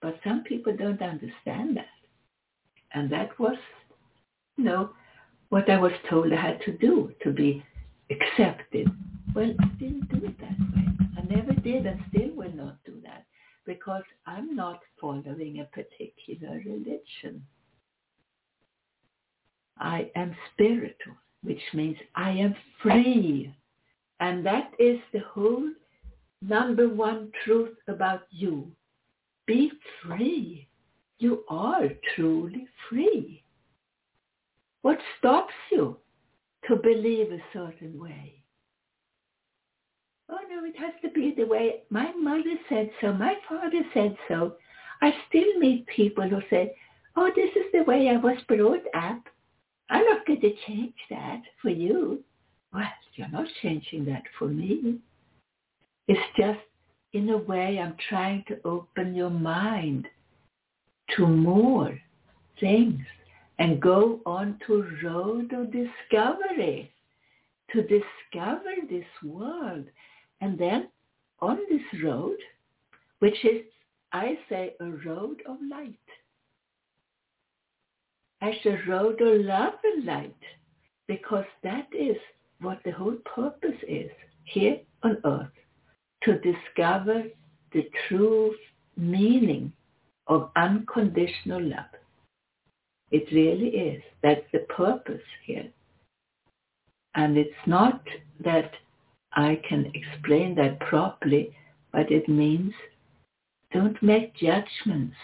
But 0.03 0.18
some 0.24 0.42
people 0.42 0.77
don't 0.77 1.00
understand 1.03 1.77
that. 1.77 1.87
And 2.92 3.11
that 3.11 3.38
was, 3.38 3.57
you 4.57 4.64
know, 4.64 4.90
what 5.50 5.70
I 5.70 5.79
was 5.79 5.92
told 6.11 6.33
I 6.33 6.40
had 6.40 6.61
to 6.62 6.72
do 6.72 7.12
to 7.22 7.31
be 7.31 7.64
accepted. 8.11 8.88
Well, 9.35 9.53
I 9.61 9.67
didn't 9.79 10.09
do 10.09 10.27
it 10.27 10.38
that 10.40 10.59
way. 10.75 10.87
I 11.19 11.23
never 11.35 11.53
did 11.53 11.87
and 11.87 12.01
still 12.11 12.31
will 12.35 12.53
not 12.53 12.77
do 12.85 12.95
that 13.05 13.25
because 13.67 14.03
I'm 14.27 14.55
not 14.55 14.81
following 15.01 15.61
a 15.61 15.64
particular 15.64 16.61
religion. 16.64 17.45
I 19.79 20.11
am 20.14 20.37
spiritual, 20.53 21.17
which 21.43 21.62
means 21.73 21.97
I 22.14 22.31
am 22.31 22.55
free. 22.83 23.55
And 24.21 24.47
that 24.47 24.73
is 24.79 24.99
the 25.12 25.21
whole 25.21 25.69
number 26.43 26.88
one 26.88 27.33
truth 27.45 27.77
about 27.88 28.23
you. 28.31 28.71
Be 29.47 29.73
free. 30.03 30.69
You 31.19 31.45
are 31.49 31.88
truly 32.14 32.67
free. 32.88 33.43
What 34.83 34.99
stops 35.19 35.55
you 35.73 35.97
to 36.68 36.77
believe 36.77 37.33
a 37.33 37.42
certain 37.53 37.98
way? 37.98 38.42
Oh 40.31 40.38
no, 40.50 40.64
it 40.64 40.77
has 40.79 40.94
to 41.03 41.11
be 41.11 41.35
the 41.37 41.44
way 41.44 41.83
my 41.90 42.12
mother 42.12 42.55
said 42.68 42.90
so, 43.00 43.12
my 43.12 43.35
father 43.48 43.83
said 43.92 44.16
so. 44.29 44.55
I 45.03 45.12
still 45.29 45.59
meet 45.59 45.87
people 45.87 46.29
who 46.29 46.40
say, 46.48 46.74
oh, 47.16 47.31
this 47.35 47.50
is 47.57 47.70
the 47.72 47.83
way 47.83 48.09
I 48.09 48.16
was 48.16 48.38
brought 48.48 48.85
up. 48.94 49.22
I'm 49.90 50.05
not 50.05 50.27
going 50.27 50.40
to 50.40 50.55
change 50.66 50.94
that 51.11 51.42
for 51.61 51.68
you. 51.68 52.22
Well, 52.72 52.85
you're 53.14 53.29
not 53.29 53.46
changing 53.62 54.07
that 54.07 54.22
for 54.38 54.48
me. 54.48 54.98
It's 56.09 56.20
just, 56.37 56.61
in 57.12 57.29
a 57.31 57.37
way, 57.37 57.79
I'm 57.79 57.96
trying 58.09 58.44
to 58.48 58.59
open 58.64 59.14
your 59.14 59.31
mind 59.31 60.09
to 61.16 61.27
more 61.27 61.98
things 62.59 63.05
and 63.59 63.81
go 63.81 64.21
on 64.27 64.59
to 64.67 64.87
road 65.03 65.53
of 65.53 65.73
discovery 65.73 66.93
to 67.73 67.83
discover 67.83 68.73
this 68.90 69.05
world. 69.23 69.85
And 70.40 70.59
then 70.59 70.88
on 71.40 71.59
this 71.71 72.03
road, 72.03 72.37
which 73.21 73.45
is, 73.45 73.62
I 74.12 74.38
say, 74.49 74.75
a 74.81 74.87
road 75.07 75.43
of 75.49 75.57
light, 75.71 75.95
as 78.43 78.55
a 78.67 78.79
road 78.88 79.21
of 79.21 79.40
love 79.45 79.75
and 79.83 80.05
light, 80.05 80.37
because 81.07 81.47
that 81.62 81.87
is 81.93 82.17
what 82.61 82.81
the 82.85 82.90
whole 82.93 83.17
purpose 83.35 83.81
is 83.88 84.11
here 84.45 84.79
on 85.03 85.19
earth, 85.25 85.49
to 86.25 86.38
discover 86.40 87.25
the 87.73 87.88
true 88.09 88.55
meaning 88.97 89.73
of 90.27 90.51
unconditional 90.57 91.62
love. 91.62 91.85
It 93.14 93.31
really 93.31 93.68
is. 93.68 94.03
That's 94.24 94.44
the 94.53 94.66
purpose 94.77 95.22
here. 95.46 95.68
And 97.14 97.38
it's 97.38 97.64
not 97.64 98.03
that 98.44 98.72
I 99.35 99.61
can 99.68 99.92
explain 99.94 100.57
that 100.57 100.81
properly, 100.81 101.55
but 101.92 102.11
it 102.11 102.29
means 102.29 102.74
don't 103.72 104.03
make 104.03 104.35
judgments 104.35 105.14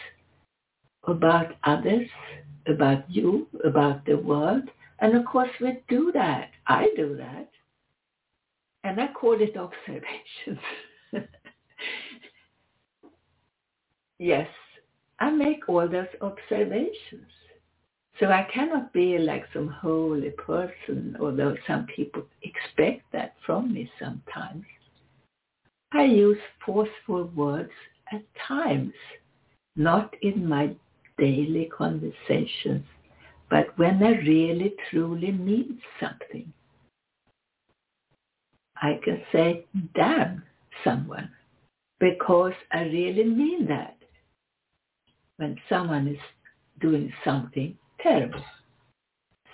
about 1.02 1.56
others, 1.64 2.06
about 2.68 3.10
you, 3.10 3.48
about 3.64 4.06
the 4.06 4.18
world. 4.18 4.70
And 5.00 5.16
of 5.16 5.24
course 5.24 5.50
we 5.60 5.82
do 5.88 6.12
that. 6.12 6.50
I 6.68 6.90
do 6.94 7.16
that. 7.16 7.50
And 8.84 9.00
I 9.00 9.08
call 9.08 9.36
it 9.40 9.56
observations. 9.66 10.64
yes, 14.20 14.48
I 15.18 15.30
make 15.30 15.68
all 15.68 15.88
those 15.88 16.14
observations. 16.20 17.26
So 18.20 18.26
I 18.26 18.46
cannot 18.52 18.92
be 18.92 19.16
like 19.16 19.46
some 19.54 19.68
holy 19.68 20.30
person, 20.30 21.16
although 21.18 21.56
some 21.66 21.86
people 21.86 22.22
expect 22.42 23.10
that 23.12 23.34
from 23.46 23.72
me 23.72 23.90
sometimes. 23.98 24.64
I 25.92 26.04
use 26.04 26.38
forceful 26.64 27.24
words 27.34 27.72
at 28.12 28.22
times, 28.46 28.92
not 29.74 30.14
in 30.20 30.46
my 30.46 30.74
daily 31.16 31.70
conversations, 31.74 32.84
but 33.48 33.76
when 33.78 34.02
I 34.02 34.10
really 34.10 34.74
truly 34.90 35.32
mean 35.32 35.80
something. 35.98 36.52
I 38.82 39.00
can 39.02 39.22
say, 39.32 39.64
damn 39.94 40.42
someone, 40.84 41.30
because 41.98 42.52
I 42.70 42.82
really 42.82 43.24
mean 43.24 43.66
that. 43.68 43.96
When 45.38 45.56
someone 45.70 46.06
is 46.06 46.20
doing 46.80 47.10
something 47.24 47.76
terrible. 48.02 48.44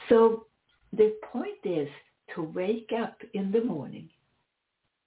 So 0.09 0.47
the 0.93 1.15
point 1.33 1.59
is 1.65 1.89
to 2.35 2.43
wake 2.43 2.93
up 2.97 3.21
in 3.35 3.51
the 3.53 3.63
morning 3.63 4.09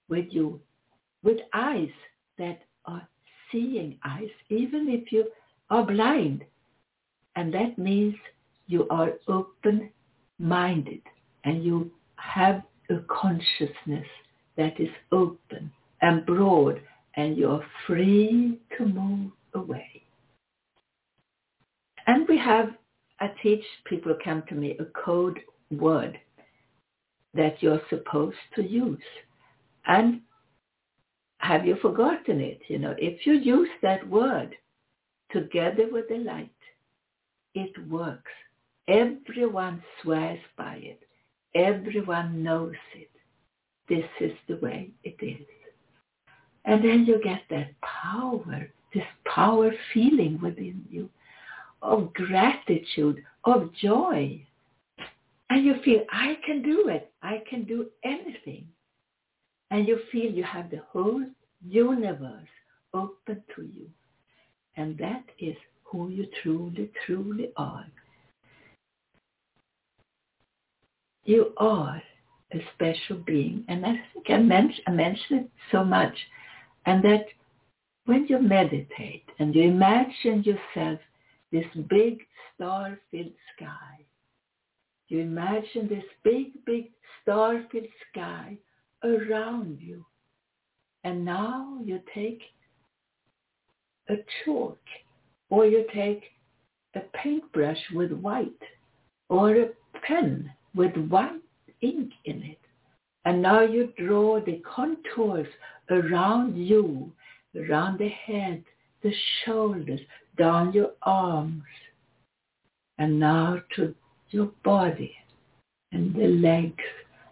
with 0.08 0.26
you, 0.30 0.60
with 1.22 1.38
eyes 1.52 1.90
that 2.38 2.62
are 2.86 3.06
seeing 3.50 3.98
eyes, 4.04 4.30
even 4.48 4.88
if 4.88 5.12
you 5.12 5.26
are 5.70 5.84
blind. 5.84 6.44
And 7.36 7.52
that 7.54 7.78
means 7.78 8.14
you 8.66 8.86
are 8.90 9.12
open-minded 9.28 11.02
and 11.44 11.64
you 11.64 11.90
have 12.16 12.62
a 12.90 12.98
consciousness 13.08 14.06
that 14.56 14.78
is 14.80 14.90
open 15.12 15.70
and 16.02 16.26
broad 16.26 16.80
and 17.14 17.36
you're 17.36 17.64
free 17.86 18.58
to 18.76 18.86
move 18.86 19.30
away. 19.54 20.02
And 22.06 22.28
we 22.28 22.38
have 22.38 22.70
I 23.20 23.30
teach 23.42 23.64
people 23.84 24.16
come 24.24 24.42
to 24.48 24.54
me 24.54 24.78
a 24.78 24.84
code 25.04 25.38
word 25.70 26.18
that 27.34 27.62
you're 27.62 27.82
supposed 27.90 28.36
to 28.56 28.62
use. 28.62 28.98
And 29.86 30.20
have 31.38 31.66
you 31.66 31.76
forgotten 31.80 32.40
it? 32.40 32.60
You 32.68 32.78
know, 32.78 32.94
if 32.98 33.26
you 33.26 33.34
use 33.34 33.68
that 33.82 34.08
word 34.08 34.56
together 35.32 35.88
with 35.90 36.08
the 36.08 36.18
light, 36.18 36.50
it 37.54 37.72
works. 37.88 38.32
Everyone 38.88 39.82
swears 40.02 40.40
by 40.56 40.76
it. 40.82 41.00
Everyone 41.54 42.42
knows 42.42 42.74
it. 42.94 43.10
This 43.88 44.04
is 44.20 44.36
the 44.48 44.56
way 44.56 44.90
it 45.04 45.16
is. 45.20 45.46
And 46.64 46.84
then 46.84 47.04
you 47.06 47.20
get 47.22 47.42
that 47.50 47.70
power, 47.80 48.68
this 48.94 49.04
power 49.24 49.72
feeling 49.92 50.38
within 50.40 50.84
you 50.90 51.08
of 51.82 52.12
gratitude, 52.14 53.22
of 53.44 53.72
joy. 53.74 54.44
And 55.48 55.64
you 55.64 55.74
feel, 55.84 56.04
I 56.10 56.38
can 56.46 56.62
do 56.62 56.88
it. 56.88 57.12
I 57.22 57.42
can 57.48 57.64
do 57.64 57.86
anything. 58.04 58.66
And 59.70 59.86
you 59.86 60.00
feel 60.12 60.30
you 60.30 60.44
have 60.44 60.70
the 60.70 60.82
whole 60.90 61.24
universe 61.66 62.48
open 62.94 63.42
to 63.56 63.62
you. 63.62 63.88
And 64.76 64.96
that 64.98 65.24
is 65.38 65.56
who 65.84 66.08
you 66.08 66.26
truly, 66.42 66.90
truly 67.04 67.50
are. 67.56 67.86
You 71.24 71.52
are 71.58 72.02
a 72.52 72.58
special 72.74 73.16
being. 73.26 73.64
And 73.68 73.84
I 73.84 74.00
think 74.12 74.30
I, 74.30 74.38
mention, 74.38 74.84
I 74.86 74.90
mentioned 74.90 75.40
it 75.40 75.50
so 75.70 75.84
much. 75.84 76.14
And 76.86 77.04
that 77.04 77.26
when 78.06 78.26
you 78.26 78.38
meditate 78.40 79.24
and 79.38 79.54
you 79.54 79.62
imagine 79.64 80.42
yourself 80.42 80.98
this 81.52 81.66
big 81.88 82.20
star-filled 82.54 83.32
sky. 83.56 84.04
You 85.08 85.20
imagine 85.20 85.88
this 85.88 86.04
big, 86.22 86.64
big 86.64 86.90
star-filled 87.22 87.86
sky 88.10 88.56
around 89.02 89.78
you. 89.80 90.04
And 91.04 91.24
now 91.24 91.78
you 91.82 92.00
take 92.14 92.42
a 94.08 94.16
chalk 94.44 94.78
or 95.48 95.66
you 95.66 95.84
take 95.94 96.22
a 96.94 97.00
paintbrush 97.14 97.78
with 97.94 98.12
white 98.12 98.50
or 99.28 99.54
a 99.54 99.68
pen 100.06 100.50
with 100.74 100.94
white 101.08 101.40
ink 101.80 102.12
in 102.24 102.42
it. 102.42 102.58
And 103.24 103.42
now 103.42 103.62
you 103.62 103.92
draw 103.98 104.40
the 104.40 104.62
contours 104.74 105.46
around 105.90 106.56
you, 106.56 107.12
around 107.56 107.98
the 107.98 108.08
head, 108.08 108.64
the 109.02 109.12
shoulders, 109.44 110.00
down 110.40 110.72
your 110.72 110.92
arms, 111.02 111.64
And 112.98 113.20
now 113.20 113.60
to 113.76 113.94
your 114.30 114.50
body 114.64 115.14
and 115.92 116.14
the 116.14 116.28
legs 116.28 116.84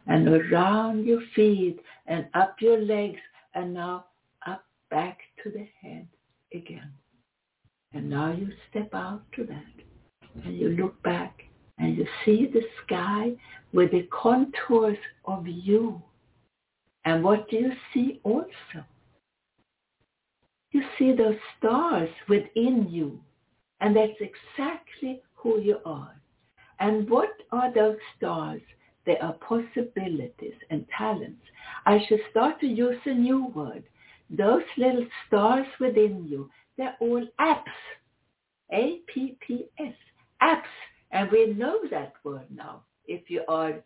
and 0.07 0.29
around 0.29 1.07
your 1.07 1.23
feet 1.35 1.79
and 2.07 2.27
up 2.35 2.57
your 2.61 2.79
legs 2.79 3.21
and 3.55 3.75
now 3.75 4.07
up 4.47 4.65
back 4.91 5.19
to 5.43 5.51
the 5.51 5.67
head 5.81 6.07
again. 6.55 6.93
And 7.95 8.11
now 8.11 8.33
you 8.33 8.49
step 8.71 8.95
out 8.95 9.23
to 9.37 9.45
that 9.45 10.45
and 10.45 10.57
you 10.57 10.71
look 10.71 11.03
back 11.03 11.43
and 11.79 11.97
you 11.97 12.07
see 12.25 12.47
the 12.53 12.63
sky 12.85 13.33
with 13.73 13.91
the 13.93 14.07
contours 14.23 14.99
of 15.25 15.47
you. 15.47 16.03
And 17.07 17.25
what 17.25 17.49
do 17.51 17.57
you 17.57 17.73
see 17.95 18.21
also? 18.25 18.85
See 20.99 21.13
those 21.13 21.37
stars 21.59 22.11
within 22.29 22.89
you. 22.91 23.21
And 23.81 23.95
that's 23.95 24.21
exactly 24.21 25.23
who 25.35 25.61
you 25.61 25.79
are. 25.85 26.15
And 26.81 27.09
what 27.09 27.31
are 27.53 27.73
those 27.73 27.97
stars? 28.17 28.61
They 29.07 29.17
are 29.19 29.35
possibilities 29.35 30.55
and 30.71 30.85
talents. 30.97 31.43
I 31.87 31.99
should 32.09 32.21
start 32.31 32.61
to 32.61 32.67
use 32.67 32.99
a 33.07 33.15
new 33.15 33.47
word. 33.47 33.85
Those 34.31 34.63
little 34.77 35.07
stars 35.27 35.67
within 35.81 36.27
you, 36.29 36.51
they're 36.77 36.97
all 37.01 37.27
apps. 37.41 37.63
A-P-P-S. 38.73 39.95
Apps. 40.43 40.63
And 41.11 41.31
we 41.31 41.55
know 41.55 41.79
that 41.91 42.13
word 42.25 42.47
now. 42.55 42.83
If 43.07 43.31
you 43.31 43.43
are 43.49 43.83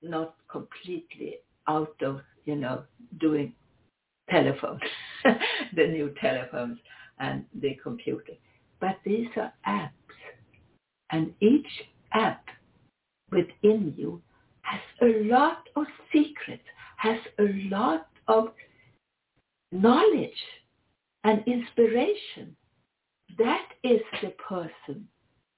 not 0.00 0.36
completely 0.50 1.36
out 1.68 1.94
of, 2.02 2.20
you 2.46 2.56
know, 2.56 2.84
doing 3.20 3.52
telephones, 4.30 4.80
the 5.76 5.86
new 5.86 6.14
telephones 6.20 6.78
and 7.18 7.44
the 7.60 7.78
computer. 7.82 8.32
But 8.80 8.98
these 9.04 9.28
are 9.36 9.52
apps. 9.66 9.90
And 11.10 11.32
each 11.40 11.66
app 12.12 12.44
within 13.30 13.94
you 13.96 14.20
has 14.62 14.80
a 15.02 15.24
lot 15.24 15.68
of 15.76 15.84
secrets, 16.12 16.64
has 16.96 17.18
a 17.38 17.68
lot 17.70 18.08
of 18.28 18.48
knowledge 19.70 20.30
and 21.24 21.42
inspiration. 21.46 22.56
That 23.38 23.68
is 23.82 24.00
the 24.22 24.30
person 24.48 25.08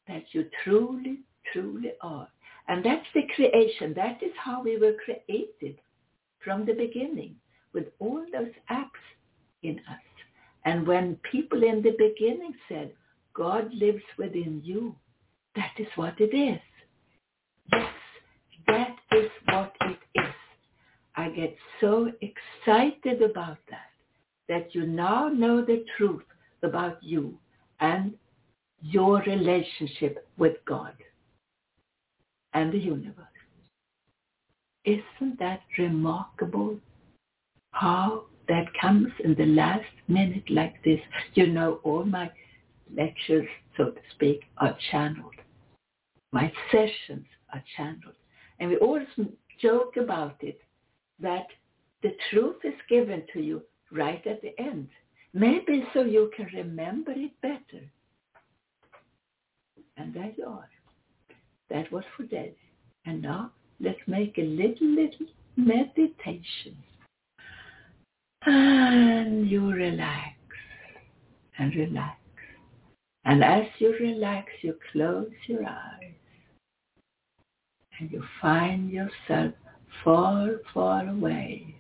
that 0.09 0.25
you 0.33 0.47
truly, 0.65 1.21
truly 1.53 1.93
are. 2.01 2.29
And 2.69 2.85
that's 2.85 3.07
the 3.15 3.23
creation. 3.35 3.95
That 3.95 4.23
is 4.23 4.33
how 4.43 4.63
we 4.63 4.77
were 4.77 4.95
created 5.05 5.79
from 6.45 6.67
the 6.67 6.75
beginning 6.75 7.37
with 7.77 7.87
all 7.99 8.25
those 8.33 8.55
apps 8.71 9.07
in 9.63 9.79
us. 9.89 10.01
And 10.65 10.87
when 10.87 11.21
people 11.31 11.63
in 11.63 11.83
the 11.83 11.95
beginning 11.97 12.55
said, 12.69 12.91
God 13.35 13.73
lives 13.73 14.03
within 14.19 14.63
you, 14.65 14.97
that 15.55 15.73
is 15.79 15.87
what 15.95 16.15
it 16.19 16.35
is. 16.35 16.61
Yes, 17.73 17.93
that 18.67 18.97
is 19.13 19.31
what 19.45 19.75
it 19.83 19.99
is. 20.15 20.35
I 21.17 21.29
get 21.29 21.55
so 21.81 22.11
excited 22.23 23.23
about 23.23 23.59
that, 23.71 23.91
that 24.49 24.75
you 24.75 24.87
now 24.87 25.29
know 25.29 25.65
the 25.65 25.85
truth 25.97 26.25
about 26.63 27.03
you 27.03 27.39
and 27.81 28.15
your 28.81 29.23
relationship 29.27 30.27
with 30.39 30.57
God 30.67 30.95
and 32.55 32.73
the 32.73 32.79
universe. 32.79 33.25
Isn't 34.85 35.39
that 35.41 35.61
remarkable 35.79 36.79
how 37.77 38.25
that 38.49 38.67
comes 38.81 39.09
in 39.23 39.35
the 39.35 39.47
last 39.47 39.85
minute 40.09 40.49
like 40.49 40.83
this? 40.83 41.01
You 41.35 41.49
know, 41.49 41.81
all 41.85 42.05
my 42.05 42.31
lectures, 42.95 43.47
so 43.77 43.91
to 43.91 44.01
speak, 44.15 44.41
are 44.59 44.77
channeled. 44.91 45.35
My 46.33 46.51
sessions 46.73 47.27
are 47.53 47.63
channeled. 47.77 48.17
And 48.59 48.71
we 48.71 48.77
always 48.79 49.07
joke 49.61 49.97
about 49.99 50.37
it, 50.41 50.59
that 51.21 51.47
the 52.03 52.13
truth 52.31 52.57
is 52.65 52.75
given 52.89 53.25
to 53.33 53.41
you 53.41 53.63
right 53.93 54.27
at 54.27 54.41
the 54.41 54.59
end. 54.59 54.89
Maybe 55.35 55.85
so 55.93 56.03
you 56.03 56.31
can 56.35 56.47
remember 56.55 57.13
it 57.13 57.33
better. 57.43 57.85
And 59.99 60.15
there 60.15 60.33
you 60.37 60.47
are. 60.47 60.69
That 61.69 61.91
was 61.93 62.05
for 62.17 62.23
today. 62.23 62.55
And 63.05 63.21
now 63.21 63.53
let's 63.81 64.01
make 64.07 64.39
a 64.39 64.43
little, 64.43 64.89
little 64.89 65.27
meditation. 65.57 66.77
And 68.47 69.51
you 69.51 69.73
relax 69.73 70.37
and 71.59 71.75
relax. 71.75 72.19
And 73.25 73.43
as 73.43 73.67
you 73.79 73.93
relax, 73.99 74.47
you 74.63 74.77
close 74.93 75.33
your 75.49 75.65
eyes. 75.65 76.15
And 77.99 78.11
you 78.13 78.23
find 78.41 78.89
yourself 78.91 79.53
far, 80.05 80.61
far 80.73 81.09
away. 81.09 81.75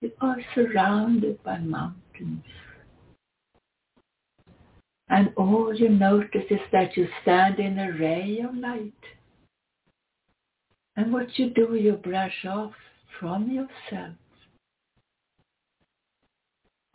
You 0.00 0.12
are 0.22 0.38
surrounded 0.54 1.42
by 1.42 1.58
mountains. 1.58 2.44
And 5.10 5.30
all 5.36 5.74
you 5.74 5.90
notice 5.90 6.46
is 6.50 6.60
that 6.72 6.96
you 6.96 7.06
stand 7.20 7.58
in 7.58 7.78
a 7.78 7.92
ray 7.92 8.40
of 8.40 8.56
light. 8.56 8.92
And 10.96 11.12
what 11.12 11.38
you 11.38 11.50
do, 11.50 11.74
you 11.74 11.92
brush 11.92 12.46
off 12.46 12.72
from 13.20 13.50
yourself 13.50 14.14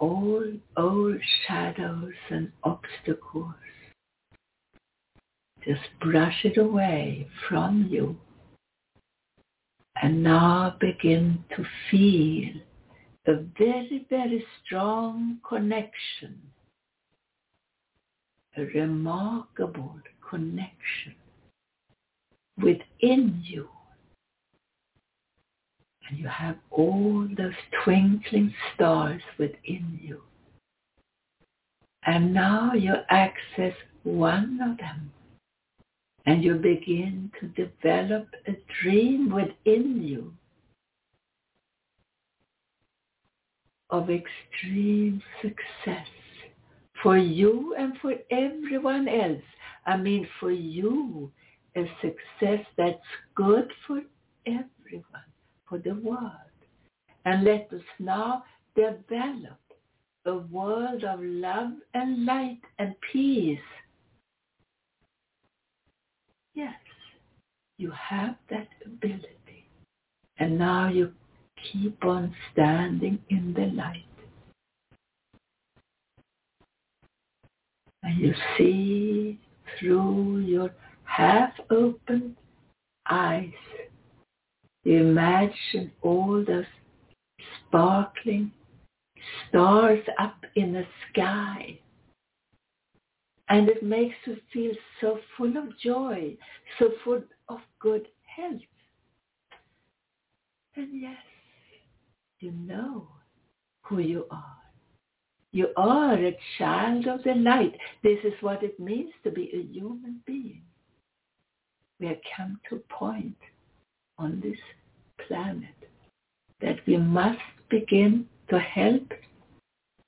all 0.02 0.44
old 0.76 1.18
shadows 1.48 2.14
and 2.30 2.52
obstacles. 2.64 3.54
Just 5.64 5.88
brush 6.02 6.44
it 6.44 6.58
away 6.58 7.30
from 7.48 7.88
you. 7.90 8.18
And 10.02 10.24
now 10.24 10.76
begin 10.80 11.46
to 11.56 11.64
feel 11.90 12.54
a 13.28 13.36
very, 13.58 14.06
very 14.10 14.44
strong 14.66 15.40
connection 15.48 16.42
a 18.58 18.64
remarkable 18.64 19.96
connection 20.30 21.16
within 22.58 23.42
you. 23.46 23.68
And 26.12 26.20
you 26.20 26.28
have 26.28 26.58
all 26.72 27.26
those 27.38 27.54
twinkling 27.86 28.54
stars 28.76 29.22
within 29.40 29.98
you. 30.02 30.22
And 32.06 32.34
now 32.34 32.74
you 32.74 32.96
access 33.10 33.74
one 34.04 34.60
of 34.62 34.78
them. 34.78 35.12
And 36.26 36.44
you 36.44 36.56
begin 36.56 37.32
to 37.40 37.48
develop 37.48 38.28
a 38.46 38.58
dream 38.82 39.34
within 39.34 40.04
you 40.04 40.34
of 43.90 44.10
extreme 44.10 45.22
success 45.42 46.08
for 47.02 47.18
you 47.18 47.76
and 47.78 47.94
for 48.02 48.14
everyone 48.32 49.08
else. 49.08 49.44
I 49.86 49.98
mean, 49.98 50.28
for 50.40 50.52
you, 50.52 51.32
a 51.76 51.86
success 52.02 52.66
that's 52.78 53.00
good 53.36 53.72
for 53.88 54.02
everyone, 54.46 55.31
for 55.72 55.80
the 55.80 55.96
world. 55.96 56.32
And 57.26 57.44
let 57.44 57.72
us 57.74 57.82
now 57.98 58.44
develop 58.76 59.58
a 60.26 60.36
world 60.36 61.04
of 61.04 61.20
love 61.22 61.72
and 61.94 62.26
light 62.26 62.62
and 62.78 62.94
peace. 63.12 63.60
Yes, 66.54 66.76
you 67.78 67.92
have 67.92 68.36
that 68.50 68.68
ability. 68.86 69.66
And 70.38 70.60
now 70.60 70.90
you 70.90 71.14
keep 71.72 72.04
on 72.04 72.36
standing 72.52 73.20
in 73.30 73.54
the 73.54 73.68
light. 73.68 74.06
and 78.04 78.20
you 78.20 78.34
see 78.58 79.40
through 79.80 80.40
your 80.40 80.72
half-open 81.04 82.36
eyes. 83.10 83.52
Imagine 84.86 85.92
all 86.02 86.44
those 86.46 86.66
sparkling 87.68 88.52
stars 89.48 90.04
up 90.20 90.44
in 90.56 90.74
the 90.74 90.86
sky. 91.12 91.80
And 93.50 93.68
it 93.68 93.84
makes 93.84 94.16
you 94.26 94.38
feel 94.54 94.72
so 95.02 95.20
full 95.38 95.58
of 95.58 95.78
joy, 95.80 96.38
so 96.80 96.92
full 97.04 97.22
of 97.50 97.60
good 97.80 98.08
health. 98.26 98.62
And 100.76 101.02
yes, 101.02 101.18
you 102.40 102.52
know 102.52 103.08
who 103.82 104.00
you 104.00 104.26
are. 104.32 104.56
You 105.52 105.68
are 105.76 106.16
a 106.16 106.38
child 106.58 107.08
of 107.08 107.24
the 107.24 107.34
light. 107.34 107.78
This 108.04 108.20
is 108.24 108.34
what 108.40 108.64
it 108.64 108.80
means 108.80 109.12
to 109.24 109.32
be 109.32 109.52
a 109.54 109.62
human 109.62 110.22
being. 110.26 110.62
We 112.00 112.08
have 112.08 112.22
come 112.38 112.58
to 112.70 112.78
a 112.78 112.94
point 112.94 113.36
on 114.18 114.40
this 114.42 114.58
planet 115.28 115.76
that 116.62 116.78
we 116.86 116.98
must 116.98 117.40
begin 117.70 118.28
to 118.50 118.60
help 118.60 119.12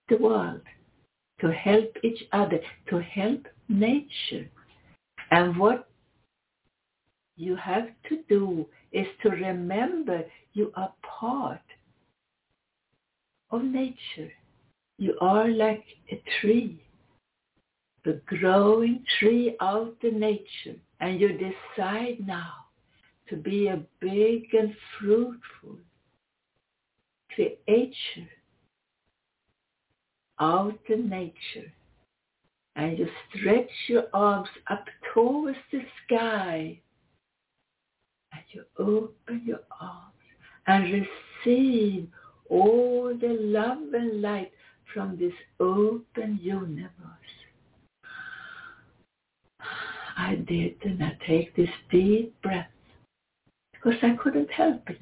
the 0.09 0.17
world, 0.17 0.61
to 1.39 1.51
help 1.51 1.91
each 2.03 2.23
other, 2.31 2.59
to 2.89 2.99
help 2.99 3.47
nature. 3.69 4.49
And 5.31 5.57
what 5.57 5.87
you 7.35 7.55
have 7.55 7.87
to 8.09 8.19
do 8.29 8.65
is 8.91 9.07
to 9.23 9.29
remember 9.29 10.23
you 10.53 10.71
are 10.75 10.93
part 11.01 11.61
of 13.51 13.63
nature. 13.63 14.31
You 14.99 15.17
are 15.21 15.47
like 15.47 15.83
a 16.11 16.21
tree, 16.39 16.79
a 18.05 18.13
growing 18.27 19.03
tree 19.17 19.55
out 19.59 19.95
the 20.01 20.11
nature. 20.11 20.77
And 20.99 21.19
you 21.19 21.29
decide 21.29 22.25
now 22.25 22.62
to 23.29 23.35
be 23.35 23.67
a 23.67 23.81
big 23.99 24.53
and 24.53 24.75
fruitful 24.99 25.77
creature 27.33 28.29
out 30.39 30.79
in 30.89 31.09
nature. 31.09 31.71
And 32.75 32.97
you 32.97 33.07
stretch 33.29 33.69
your 33.87 34.05
arms 34.13 34.49
up 34.69 34.85
towards 35.13 35.57
the 35.71 35.81
sky 36.05 36.79
and 38.31 38.41
you 38.51 38.63
open 38.79 39.43
your 39.45 39.61
arms 39.79 40.13
and 40.67 41.05
receive 41.45 42.07
all 42.49 43.15
the 43.19 43.37
love 43.39 43.93
and 43.93 44.21
light 44.21 44.51
from 44.93 45.17
this 45.17 45.33
open 45.59 46.39
universe. 46.41 46.89
I 50.17 50.35
did, 50.35 50.75
and 50.83 51.03
I 51.03 51.17
take 51.27 51.55
this 51.55 51.69
deep 51.91 52.39
breath 52.41 52.67
because 53.83 53.99
I 54.01 54.15
couldn't 54.21 54.49
help 54.49 54.89
it. 54.89 54.99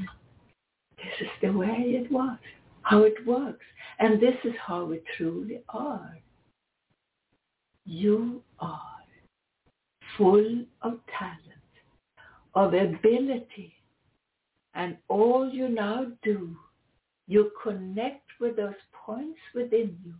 This 0.97 1.21
is 1.21 1.27
the 1.41 1.51
way 1.51 1.67
it 1.67 2.11
was, 2.11 2.37
how 2.83 3.03
it 3.03 3.25
works. 3.25 3.65
And 3.99 4.19
this 4.21 4.35
is 4.43 4.53
how 4.65 4.85
we 4.85 5.01
truly 5.17 5.61
are. 5.69 6.17
You 7.85 8.41
are 8.59 8.81
full 10.17 10.65
of 10.81 10.99
talent 11.17 11.39
of 12.55 12.73
ability. 12.73 13.73
And 14.73 14.97
all 15.09 15.49
you 15.49 15.69
now 15.69 16.07
do, 16.23 16.55
you 17.27 17.51
connect 17.61 18.29
with 18.39 18.55
those 18.55 18.73
points 19.05 19.39
within 19.53 19.97
you 20.03 20.13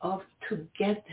of 0.00 0.22
togetherness, 0.48 1.06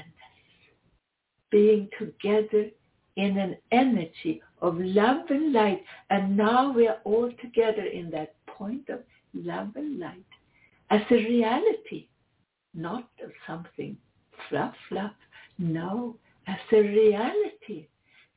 being 1.51 1.89
together 1.97 2.69
in 3.17 3.37
an 3.37 3.57
energy 3.71 4.41
of 4.61 4.75
love 4.77 5.29
and 5.29 5.53
light. 5.53 5.83
And 6.09 6.35
now 6.35 6.71
we 6.71 6.87
are 6.87 6.99
all 7.03 7.31
together 7.41 7.83
in 7.83 8.09
that 8.11 8.35
point 8.47 8.89
of 8.89 8.99
love 9.33 9.69
and 9.75 9.99
light 9.99 10.25
as 10.89 11.01
a 11.11 11.15
reality, 11.15 12.07
not 12.73 13.09
of 13.23 13.31
something 13.45 13.97
fluff, 14.49 14.73
fluff. 14.87 15.11
No, 15.57 16.15
as 16.47 16.57
a 16.71 16.79
reality 16.79 17.87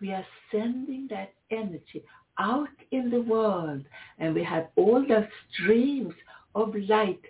we 0.00 0.12
are 0.12 0.26
sending 0.50 1.06
that 1.10 1.32
energy 1.50 2.04
out 2.38 2.68
in 2.90 3.08
the 3.08 3.22
world 3.22 3.84
and 4.18 4.34
we 4.34 4.42
have 4.42 4.66
all 4.76 5.00
the 5.00 5.28
streams 5.52 6.14
of 6.54 6.74
light 6.88 7.20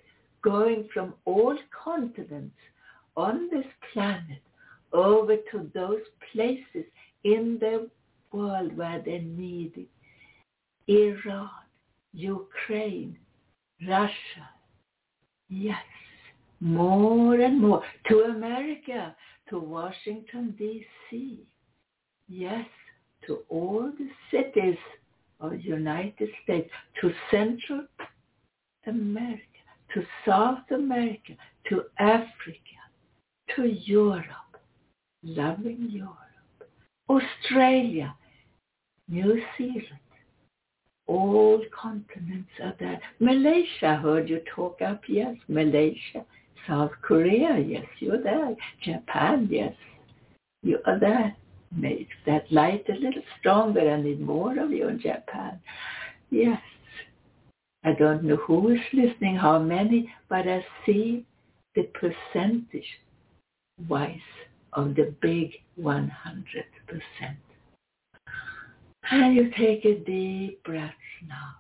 going 0.42 0.88
from 0.92 1.14
all 1.24 1.56
continents 1.84 2.56
on 3.16 3.48
this 3.50 3.66
planet 3.92 4.40
over 4.92 5.36
to 5.50 5.70
those 5.74 6.00
places 6.32 6.86
in 7.24 7.58
the 7.60 7.88
world 8.32 8.76
where 8.76 9.02
they 9.04 9.18
need 9.18 9.72
it. 9.76 9.88
Iran, 10.88 11.50
Ukraine, 12.12 13.16
Russia. 13.86 14.48
Yes, 15.48 15.82
more 16.60 17.34
and 17.40 17.60
more. 17.60 17.82
To 18.08 18.20
America, 18.24 19.14
to 19.50 19.58
Washington, 19.58 20.54
D.C. 20.58 21.40
Yes, 22.28 22.66
to 23.26 23.40
all 23.48 23.90
the 23.98 24.08
cities 24.30 24.78
of 25.40 25.50
the 25.50 25.58
United 25.58 26.30
States, 26.42 26.70
to 27.00 27.12
Central 27.30 27.86
America, 28.86 29.42
to 29.94 30.02
South 30.26 30.70
America, 30.70 31.34
to 31.68 31.82
Africa, 31.98 32.80
to 33.54 33.64
Europe, 33.66 34.24
loving 35.22 35.88
Europe, 35.90 36.16
Australia, 37.08 38.14
New 39.08 39.42
Zealand, 39.56 39.86
all 41.06 41.62
continents 41.78 42.50
are 42.62 42.74
there. 42.78 43.00
Malaysia, 43.20 43.96
heard 43.96 44.28
you 44.28 44.40
talk 44.54 44.80
up, 44.80 45.02
yes, 45.08 45.36
Malaysia. 45.48 46.24
South 46.66 46.92
Korea, 47.02 47.58
yes, 47.58 47.86
you're 47.98 48.22
there. 48.22 48.54
Japan, 48.82 49.48
yes, 49.50 49.74
you 50.62 50.78
are 50.86 50.98
there 50.98 51.36
makes 51.76 52.14
that 52.26 52.50
light 52.52 52.84
a 52.88 52.92
little 52.92 53.22
stronger. 53.38 53.90
I 53.90 54.00
need 54.00 54.20
more 54.20 54.58
of 54.58 54.70
you 54.70 54.88
in 54.88 55.00
Japan. 55.00 55.58
Yes. 56.30 56.60
I 57.84 57.92
don't 57.92 58.24
know 58.24 58.36
who 58.36 58.70
is 58.70 58.80
listening, 58.92 59.36
how 59.36 59.58
many, 59.58 60.12
but 60.28 60.46
I 60.46 60.64
see 60.86 61.26
the 61.74 61.88
percentage 61.94 62.86
wise 63.88 64.20
of 64.74 64.94
the 64.94 65.14
big 65.20 65.52
100%. 65.80 66.10
And 69.10 69.34
you 69.34 69.50
take 69.58 69.84
a 69.84 69.98
deep 69.98 70.62
breath 70.64 70.94
now. 71.26 71.54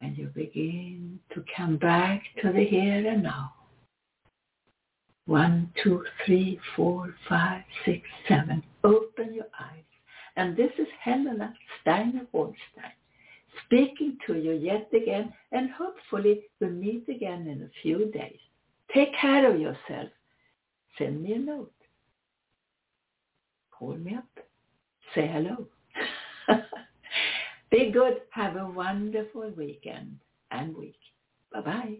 And 0.00 0.16
you 0.16 0.28
begin 0.28 1.18
to 1.34 1.44
come 1.56 1.76
back 1.76 2.22
to 2.42 2.52
the 2.52 2.64
here 2.64 3.06
and 3.06 3.22
now. 3.22 3.52
One, 5.26 5.70
two, 5.82 6.04
three, 6.24 6.58
four, 6.74 7.14
five, 7.28 7.62
six, 7.84 8.02
seven. 8.26 8.62
Open 8.82 9.34
your 9.34 9.46
eyes. 9.60 9.84
And 10.36 10.56
this 10.56 10.72
is 10.78 10.88
Helena 11.02 11.54
Steiner 11.80 12.26
Hornstein 12.32 12.94
speaking 13.64 14.18
to 14.26 14.34
you 14.34 14.52
yet 14.52 14.88
again 14.94 15.32
and 15.52 15.70
hopefully 15.70 16.42
we'll 16.60 16.70
meet 16.70 17.08
again 17.08 17.46
in 17.46 17.62
a 17.62 17.70
few 17.82 18.10
days. 18.10 18.38
Take 18.94 19.14
care 19.20 19.50
of 19.50 19.60
yourself. 19.60 20.10
Send 20.98 21.22
me 21.22 21.34
a 21.34 21.38
note. 21.38 21.72
Call 23.70 23.96
me 23.96 24.16
up. 24.16 24.44
Say 25.14 25.26
hello. 25.26 25.66
Be 27.70 27.90
good. 27.90 28.22
Have 28.30 28.56
a 28.56 28.66
wonderful 28.66 29.50
weekend 29.56 30.18
and 30.50 30.76
week. 30.76 30.98
Bye-bye. 31.52 31.98